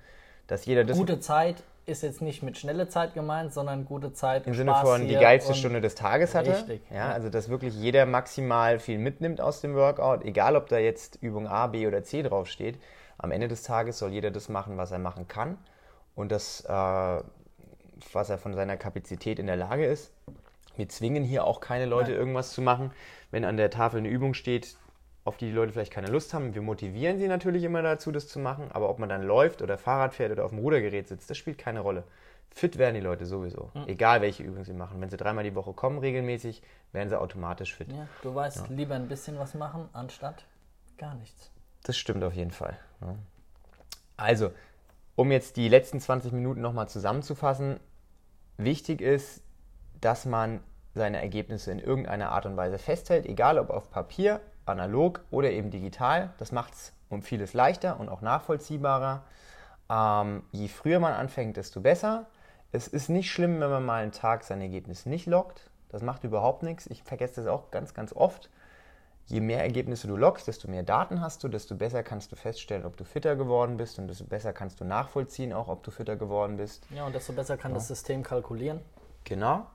Dass 0.46 0.64
jeder 0.66 0.84
das 0.84 0.96
gute 0.96 1.18
Zeit 1.18 1.56
ist 1.86 2.02
jetzt 2.02 2.20
nicht 2.20 2.42
mit 2.42 2.58
schnelle 2.58 2.88
Zeit 2.88 3.14
gemeint, 3.14 3.52
sondern 3.52 3.84
gute 3.84 4.12
Zeit. 4.12 4.46
Im 4.46 4.54
Sinne 4.54 4.72
Spaß 4.72 4.88
von 4.88 5.06
die 5.06 5.14
geilste 5.14 5.54
Stunde 5.54 5.80
des 5.80 5.94
Tages 5.94 6.34
hatte. 6.34 6.50
Richtig. 6.50 6.82
Ja, 6.90 7.12
also 7.12 7.30
dass 7.30 7.48
wirklich 7.48 7.74
jeder 7.74 8.06
maximal 8.06 8.80
viel 8.80 8.98
mitnimmt 8.98 9.40
aus 9.40 9.60
dem 9.60 9.74
Workout, 9.74 10.24
egal 10.24 10.56
ob 10.56 10.68
da 10.68 10.78
jetzt 10.78 11.18
Übung 11.22 11.46
A, 11.46 11.68
B 11.68 11.86
oder 11.86 12.02
C 12.02 12.22
draufsteht. 12.22 12.78
Am 13.18 13.30
Ende 13.30 13.46
des 13.46 13.62
Tages 13.62 13.98
soll 13.98 14.10
jeder 14.10 14.32
das 14.32 14.48
machen, 14.48 14.76
was 14.76 14.90
er 14.90 14.98
machen 14.98 15.28
kann 15.28 15.58
und 16.16 16.32
das, 16.32 16.64
äh, 16.64 16.68
was 18.12 18.30
er 18.30 18.38
von 18.38 18.52
seiner 18.54 18.76
Kapazität 18.76 19.38
in 19.38 19.46
der 19.46 19.56
Lage 19.56 19.86
ist. 19.86 20.12
Wir 20.74 20.88
zwingen 20.88 21.22
hier 21.22 21.44
auch 21.44 21.60
keine 21.60 21.86
Leute, 21.86 22.10
Nein. 22.10 22.18
irgendwas 22.18 22.52
zu 22.52 22.62
machen. 22.62 22.90
Wenn 23.30 23.44
an 23.44 23.56
der 23.56 23.70
Tafel 23.70 23.98
eine 23.98 24.08
Übung 24.08 24.34
steht, 24.34 24.76
auf 25.26 25.36
die 25.36 25.46
die 25.46 25.52
Leute 25.52 25.72
vielleicht 25.72 25.92
keine 25.92 26.06
Lust 26.06 26.32
haben. 26.32 26.54
Wir 26.54 26.62
motivieren 26.62 27.18
sie 27.18 27.26
natürlich 27.26 27.64
immer 27.64 27.82
dazu, 27.82 28.12
das 28.12 28.28
zu 28.28 28.38
machen, 28.38 28.70
aber 28.70 28.88
ob 28.88 29.00
man 29.00 29.08
dann 29.08 29.22
läuft 29.22 29.60
oder 29.60 29.76
Fahrrad 29.76 30.14
fährt 30.14 30.30
oder 30.30 30.44
auf 30.44 30.50
dem 30.50 30.60
Rudergerät 30.60 31.08
sitzt, 31.08 31.28
das 31.28 31.36
spielt 31.36 31.58
keine 31.58 31.80
Rolle. 31.80 32.04
Fit 32.50 32.78
werden 32.78 32.94
die 32.94 33.00
Leute 33.00 33.26
sowieso, 33.26 33.70
mhm. 33.74 33.88
egal 33.88 34.22
welche 34.22 34.44
Übungen 34.44 34.64
sie 34.64 34.72
machen. 34.72 35.00
Wenn 35.00 35.10
sie 35.10 35.16
dreimal 35.16 35.42
die 35.42 35.54
Woche 35.56 35.72
kommen 35.72 35.98
regelmäßig, 35.98 36.62
werden 36.92 37.08
sie 37.08 37.20
automatisch 37.20 37.74
fit. 37.74 37.92
Ja, 37.92 38.06
du 38.22 38.34
weißt, 38.34 38.68
ja. 38.68 38.74
lieber 38.74 38.94
ein 38.94 39.08
bisschen 39.08 39.36
was 39.38 39.54
machen, 39.54 39.88
anstatt 39.92 40.44
gar 40.96 41.16
nichts. 41.16 41.50
Das 41.82 41.96
stimmt 41.96 42.22
auf 42.22 42.32
jeden 42.32 42.52
Fall. 42.52 42.78
Ja. 43.00 43.16
Also, 44.16 44.52
um 45.16 45.32
jetzt 45.32 45.56
die 45.56 45.68
letzten 45.68 46.00
20 46.00 46.32
Minuten 46.32 46.60
nochmal 46.60 46.88
zusammenzufassen, 46.88 47.80
wichtig 48.58 49.00
ist, 49.00 49.42
dass 50.00 50.24
man 50.24 50.60
seine 50.94 51.20
Ergebnisse 51.20 51.72
in 51.72 51.80
irgendeiner 51.80 52.30
Art 52.30 52.46
und 52.46 52.56
Weise 52.56 52.78
festhält, 52.78 53.26
egal 53.26 53.58
ob 53.58 53.70
auf 53.70 53.90
Papier 53.90 54.40
analog 54.66 55.24
oder 55.30 55.50
eben 55.50 55.70
digital. 55.70 56.30
Das 56.38 56.52
macht 56.52 56.74
es 56.74 56.92
um 57.08 57.22
vieles 57.22 57.54
leichter 57.54 57.98
und 58.00 58.08
auch 58.08 58.20
nachvollziehbarer. 58.20 59.22
Ähm, 59.88 60.42
je 60.52 60.68
früher 60.68 60.98
man 60.98 61.12
anfängt, 61.12 61.56
desto 61.56 61.80
besser. 61.80 62.26
Es 62.72 62.88
ist 62.88 63.08
nicht 63.08 63.30
schlimm, 63.30 63.60
wenn 63.60 63.70
man 63.70 63.84
mal 63.84 64.02
einen 64.02 64.12
Tag 64.12 64.44
sein 64.44 64.60
Ergebnis 64.60 65.06
nicht 65.06 65.26
lockt. 65.26 65.70
Das 65.88 66.02
macht 66.02 66.24
überhaupt 66.24 66.62
nichts. 66.62 66.86
Ich 66.88 67.02
vergesse 67.04 67.42
das 67.42 67.46
auch 67.46 67.70
ganz, 67.70 67.94
ganz 67.94 68.12
oft. 68.12 68.50
Je 69.26 69.40
mehr 69.40 69.62
Ergebnisse 69.62 70.06
du 70.06 70.16
lockst, 70.16 70.46
desto 70.46 70.68
mehr 70.68 70.84
Daten 70.84 71.20
hast 71.20 71.42
du, 71.42 71.48
desto 71.48 71.74
besser 71.74 72.04
kannst 72.04 72.30
du 72.30 72.36
feststellen, 72.36 72.84
ob 72.84 72.96
du 72.96 73.04
fitter 73.04 73.34
geworden 73.34 73.76
bist 73.76 73.98
und 73.98 74.06
desto 74.06 74.24
besser 74.24 74.52
kannst 74.52 74.80
du 74.80 74.84
nachvollziehen, 74.84 75.52
auch 75.52 75.66
ob 75.66 75.82
du 75.82 75.90
fitter 75.90 76.16
geworden 76.16 76.56
bist. 76.56 76.86
Ja, 76.90 77.06
und 77.06 77.14
desto 77.14 77.32
besser 77.32 77.56
kann 77.56 77.72
ja. 77.72 77.76
das 77.76 77.88
System 77.88 78.22
kalkulieren. 78.22 78.80
Genau. 79.24 79.66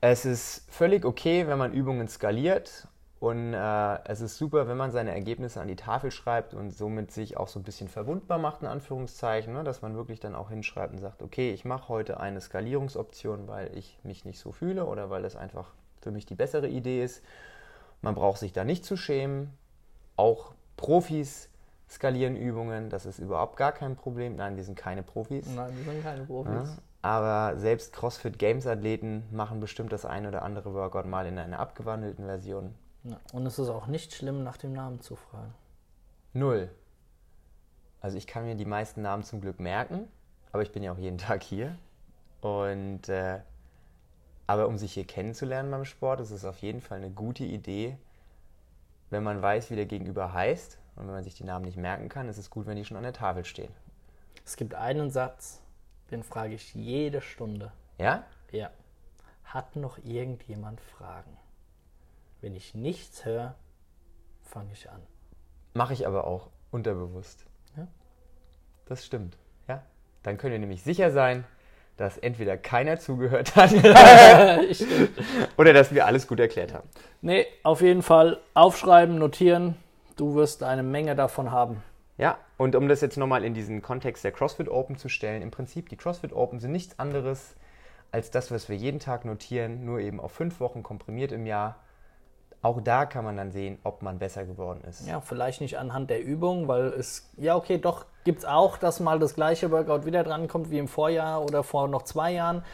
Es 0.00 0.24
ist 0.24 0.64
völlig 0.68 1.04
okay, 1.04 1.46
wenn 1.46 1.58
man 1.58 1.72
Übungen 1.72 2.08
skaliert 2.08 2.88
und 3.22 3.54
äh, 3.54 3.98
es 4.08 4.20
ist 4.20 4.36
super, 4.36 4.66
wenn 4.66 4.76
man 4.76 4.90
seine 4.90 5.12
Ergebnisse 5.12 5.60
an 5.60 5.68
die 5.68 5.76
Tafel 5.76 6.10
schreibt 6.10 6.54
und 6.54 6.72
somit 6.72 7.12
sich 7.12 7.36
auch 7.36 7.46
so 7.46 7.60
ein 7.60 7.62
bisschen 7.62 7.86
verwundbar 7.86 8.38
macht, 8.38 8.62
in 8.62 8.66
Anführungszeichen, 8.66 9.52
ne? 9.52 9.62
dass 9.62 9.80
man 9.80 9.94
wirklich 9.94 10.18
dann 10.18 10.34
auch 10.34 10.50
hinschreibt 10.50 10.92
und 10.92 10.98
sagt, 10.98 11.22
okay, 11.22 11.52
ich 11.52 11.64
mache 11.64 11.88
heute 11.88 12.18
eine 12.18 12.40
Skalierungsoption, 12.40 13.46
weil 13.46 13.70
ich 13.76 13.96
mich 14.02 14.24
nicht 14.24 14.40
so 14.40 14.50
fühle 14.50 14.86
oder 14.86 15.08
weil 15.08 15.24
es 15.24 15.36
einfach 15.36 15.70
für 16.00 16.10
mich 16.10 16.26
die 16.26 16.34
bessere 16.34 16.66
Idee 16.66 17.04
ist. 17.04 17.22
Man 18.00 18.16
braucht 18.16 18.40
sich 18.40 18.52
da 18.52 18.64
nicht 18.64 18.84
zu 18.84 18.96
schämen. 18.96 19.56
Auch 20.16 20.54
Profis 20.76 21.48
skalieren 21.88 22.34
Übungen, 22.34 22.90
das 22.90 23.06
ist 23.06 23.20
überhaupt 23.20 23.56
gar 23.56 23.70
kein 23.70 23.94
Problem. 23.94 24.34
Nein, 24.34 24.56
wir 24.56 24.64
sind 24.64 24.76
keine 24.76 25.04
Profis. 25.04 25.46
Nein, 25.54 25.70
wir 25.76 25.92
sind 25.92 26.02
keine 26.02 26.24
Profis. 26.24 26.52
Ja? 26.52 26.76
Aber 27.02 27.56
selbst 27.56 27.92
CrossFit 27.92 28.40
Games 28.40 28.66
Athleten 28.66 29.22
machen 29.30 29.60
bestimmt 29.60 29.92
das 29.92 30.04
ein 30.04 30.26
oder 30.26 30.42
andere 30.42 30.74
Workout 30.74 31.06
mal 31.06 31.24
in 31.26 31.38
einer 31.38 31.60
abgewandelten 31.60 32.24
Version. 32.24 32.74
Ja, 33.04 33.18
und 33.32 33.46
es 33.46 33.58
ist 33.58 33.68
auch 33.68 33.86
nicht 33.86 34.14
schlimm, 34.14 34.44
nach 34.44 34.56
dem 34.56 34.72
Namen 34.72 35.00
zu 35.00 35.16
fragen. 35.16 35.54
Null. 36.32 36.70
Also 38.00 38.16
ich 38.16 38.26
kann 38.26 38.44
mir 38.44 38.54
die 38.54 38.64
meisten 38.64 39.02
Namen 39.02 39.22
zum 39.22 39.40
Glück 39.40 39.60
merken, 39.60 40.08
aber 40.52 40.62
ich 40.62 40.72
bin 40.72 40.82
ja 40.82 40.92
auch 40.92 40.98
jeden 40.98 41.18
Tag 41.28 41.42
hier. 41.42 41.76
Und 42.40 43.08
äh, 43.08 43.40
aber 44.46 44.66
um 44.66 44.76
sich 44.76 44.92
hier 44.94 45.06
kennenzulernen 45.06 45.70
beim 45.70 45.84
Sport, 45.84 46.20
ist 46.20 46.30
es 46.30 46.44
auf 46.44 46.58
jeden 46.58 46.80
Fall 46.80 46.98
eine 46.98 47.10
gute 47.10 47.44
Idee, 47.44 47.96
wenn 49.10 49.22
man 49.22 49.40
weiß, 49.40 49.70
wie 49.70 49.76
der 49.76 49.86
Gegenüber 49.86 50.32
heißt. 50.32 50.78
Und 50.96 51.06
wenn 51.06 51.14
man 51.14 51.24
sich 51.24 51.34
die 51.34 51.44
Namen 51.44 51.64
nicht 51.64 51.78
merken 51.78 52.08
kann, 52.08 52.28
ist 52.28 52.38
es 52.38 52.50
gut, 52.50 52.66
wenn 52.66 52.76
die 52.76 52.84
schon 52.84 52.96
an 52.96 53.02
der 53.02 53.12
Tafel 53.14 53.44
stehen. 53.44 53.72
Es 54.44 54.56
gibt 54.56 54.74
einen 54.74 55.10
Satz, 55.10 55.62
den 56.10 56.22
frage 56.22 56.54
ich 56.54 56.74
jede 56.74 57.20
Stunde. 57.20 57.72
Ja? 57.98 58.24
Ja. 58.50 58.70
Hat 59.44 59.76
noch 59.76 59.98
irgendjemand 60.04 60.80
Fragen? 60.80 61.36
Wenn 62.42 62.56
ich 62.56 62.74
nichts 62.74 63.24
höre, 63.24 63.54
fange 64.42 64.72
ich 64.72 64.90
an. 64.90 65.00
Mache 65.74 65.92
ich 65.92 66.08
aber 66.08 66.26
auch 66.26 66.50
unterbewusst. 66.72 67.46
Ja? 67.76 67.86
Das 68.84 69.06
stimmt. 69.06 69.38
Ja? 69.68 69.84
Dann 70.24 70.38
könnt 70.38 70.52
ihr 70.52 70.58
nämlich 70.58 70.82
sicher 70.82 71.12
sein, 71.12 71.44
dass 71.96 72.18
entweder 72.18 72.56
keiner 72.56 72.98
zugehört 72.98 73.54
hat 73.54 73.72
oder 75.56 75.72
dass 75.72 75.94
wir 75.94 76.04
alles 76.04 76.26
gut 76.26 76.40
erklärt 76.40 76.74
haben. 76.74 76.88
Nee, 77.20 77.46
auf 77.62 77.80
jeden 77.80 78.02
Fall 78.02 78.40
aufschreiben, 78.54 79.18
notieren. 79.18 79.76
Du 80.16 80.34
wirst 80.34 80.64
eine 80.64 80.82
Menge 80.82 81.14
davon 81.14 81.52
haben. 81.52 81.80
Ja, 82.18 82.38
und 82.56 82.74
um 82.74 82.88
das 82.88 83.02
jetzt 83.02 83.18
nochmal 83.18 83.44
in 83.44 83.54
diesen 83.54 83.82
Kontext 83.82 84.24
der 84.24 84.32
CrossFit 84.32 84.68
Open 84.68 84.96
zu 84.96 85.08
stellen, 85.08 85.42
im 85.42 85.52
Prinzip, 85.52 85.88
die 85.88 85.96
CrossFit 85.96 86.32
Open 86.32 86.58
sind 86.58 86.72
nichts 86.72 86.98
anderes 86.98 87.54
als 88.10 88.32
das, 88.32 88.50
was 88.50 88.68
wir 88.68 88.76
jeden 88.76 88.98
Tag 88.98 89.24
notieren, 89.24 89.84
nur 89.84 90.00
eben 90.00 90.18
auf 90.18 90.32
fünf 90.32 90.58
Wochen 90.58 90.82
komprimiert 90.82 91.30
im 91.30 91.46
Jahr. 91.46 91.76
Auch 92.62 92.80
da 92.80 93.06
kann 93.06 93.24
man 93.24 93.36
dann 93.36 93.50
sehen, 93.50 93.78
ob 93.82 94.02
man 94.02 94.20
besser 94.20 94.44
geworden 94.44 94.82
ist. 94.88 95.06
Ja, 95.06 95.20
vielleicht 95.20 95.60
nicht 95.60 95.78
anhand 95.78 96.10
der 96.10 96.22
Übung, 96.22 96.68
weil 96.68 96.86
es, 96.86 97.28
ja 97.36 97.56
okay, 97.56 97.78
doch 97.78 98.06
gibt 98.22 98.40
es 98.40 98.44
auch, 98.44 98.78
dass 98.78 99.00
mal 99.00 99.18
das 99.18 99.34
gleiche 99.34 99.72
Workout 99.72 100.06
wieder 100.06 100.22
drankommt 100.22 100.70
wie 100.70 100.78
im 100.78 100.86
Vorjahr 100.86 101.42
oder 101.42 101.64
vor 101.64 101.88
noch 101.88 102.02
zwei 102.02 102.32
Jahren. 102.32 102.64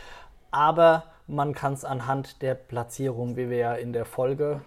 Aber 0.51 1.05
man 1.27 1.55
kann 1.55 1.72
es 1.72 1.87
anhand 1.87 2.42
der 2.42 2.55
Platzierung, 2.55 3.37
wie 3.37 3.48
wir 3.48 3.57
ja 3.57 3.74
in 3.74 3.94
der 3.94 4.05
Folge 4.05 4.61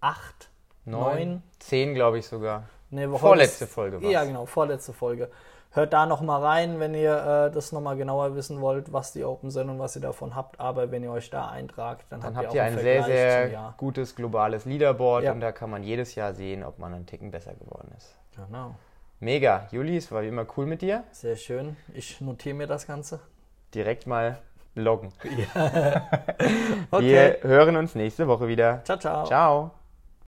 8, 0.00 0.48
9, 0.86 1.42
10 1.58 1.94
glaube 1.94 2.18
ich 2.18 2.26
sogar. 2.26 2.64
Nee, 2.90 3.08
Vorletzte 3.08 3.66
Folge 3.66 4.00
war's. 4.00 4.12
Ja, 4.12 4.24
genau, 4.24 4.46
vorletzte 4.46 4.92
Folge. 4.92 5.30
Hört 5.76 5.92
da 5.92 6.06
nochmal 6.06 6.42
rein, 6.42 6.80
wenn 6.80 6.94
ihr 6.94 7.48
äh, 7.48 7.50
das 7.50 7.70
nochmal 7.70 7.98
genauer 7.98 8.34
wissen 8.34 8.62
wollt, 8.62 8.94
was 8.94 9.12
die 9.12 9.24
Open 9.24 9.50
sind 9.50 9.68
und 9.68 9.78
was 9.78 9.94
ihr 9.94 10.00
davon 10.00 10.34
habt. 10.34 10.58
Aber 10.58 10.90
wenn 10.90 11.02
ihr 11.02 11.10
euch 11.10 11.28
da 11.28 11.48
eintragt, 11.50 12.06
dann, 12.08 12.22
dann 12.22 12.34
habt, 12.34 12.46
habt 12.46 12.54
ihr, 12.54 12.62
ein 12.62 12.78
sehr, 12.78 13.02
sehr 13.02 13.74
gutes 13.76 14.16
globales 14.16 14.64
Leaderboard 14.64 15.24
ja. 15.24 15.32
und 15.32 15.40
da 15.40 15.52
kann 15.52 15.68
man 15.68 15.82
jedes 15.82 16.14
Jahr 16.14 16.32
sehen, 16.32 16.64
ob 16.64 16.78
man 16.78 16.94
einen 16.94 17.04
Ticken 17.04 17.30
besser 17.30 17.52
geworden 17.52 17.92
ist. 17.94 18.16
Genau. 18.34 18.74
Mega. 19.20 19.68
Juli, 19.70 19.98
es 19.98 20.10
war 20.10 20.22
wie 20.22 20.28
immer 20.28 20.46
cool 20.56 20.64
mit 20.64 20.80
dir. 20.80 21.04
Sehr 21.10 21.36
schön. 21.36 21.76
Ich 21.92 22.22
notiere 22.22 22.54
mir 22.54 22.66
das 22.66 22.86
Ganze. 22.86 23.20
Direkt 23.74 24.06
mal 24.06 24.38
loggen. 24.74 25.12
Ja. 25.24 26.08
okay. 26.90 27.36
Wir 27.42 27.50
hören 27.50 27.76
uns 27.76 27.94
nächste 27.94 28.26
Woche 28.26 28.48
wieder. 28.48 28.82
Ciao, 28.84 28.98
ciao. 28.98 29.26
Ciao. 29.26 29.70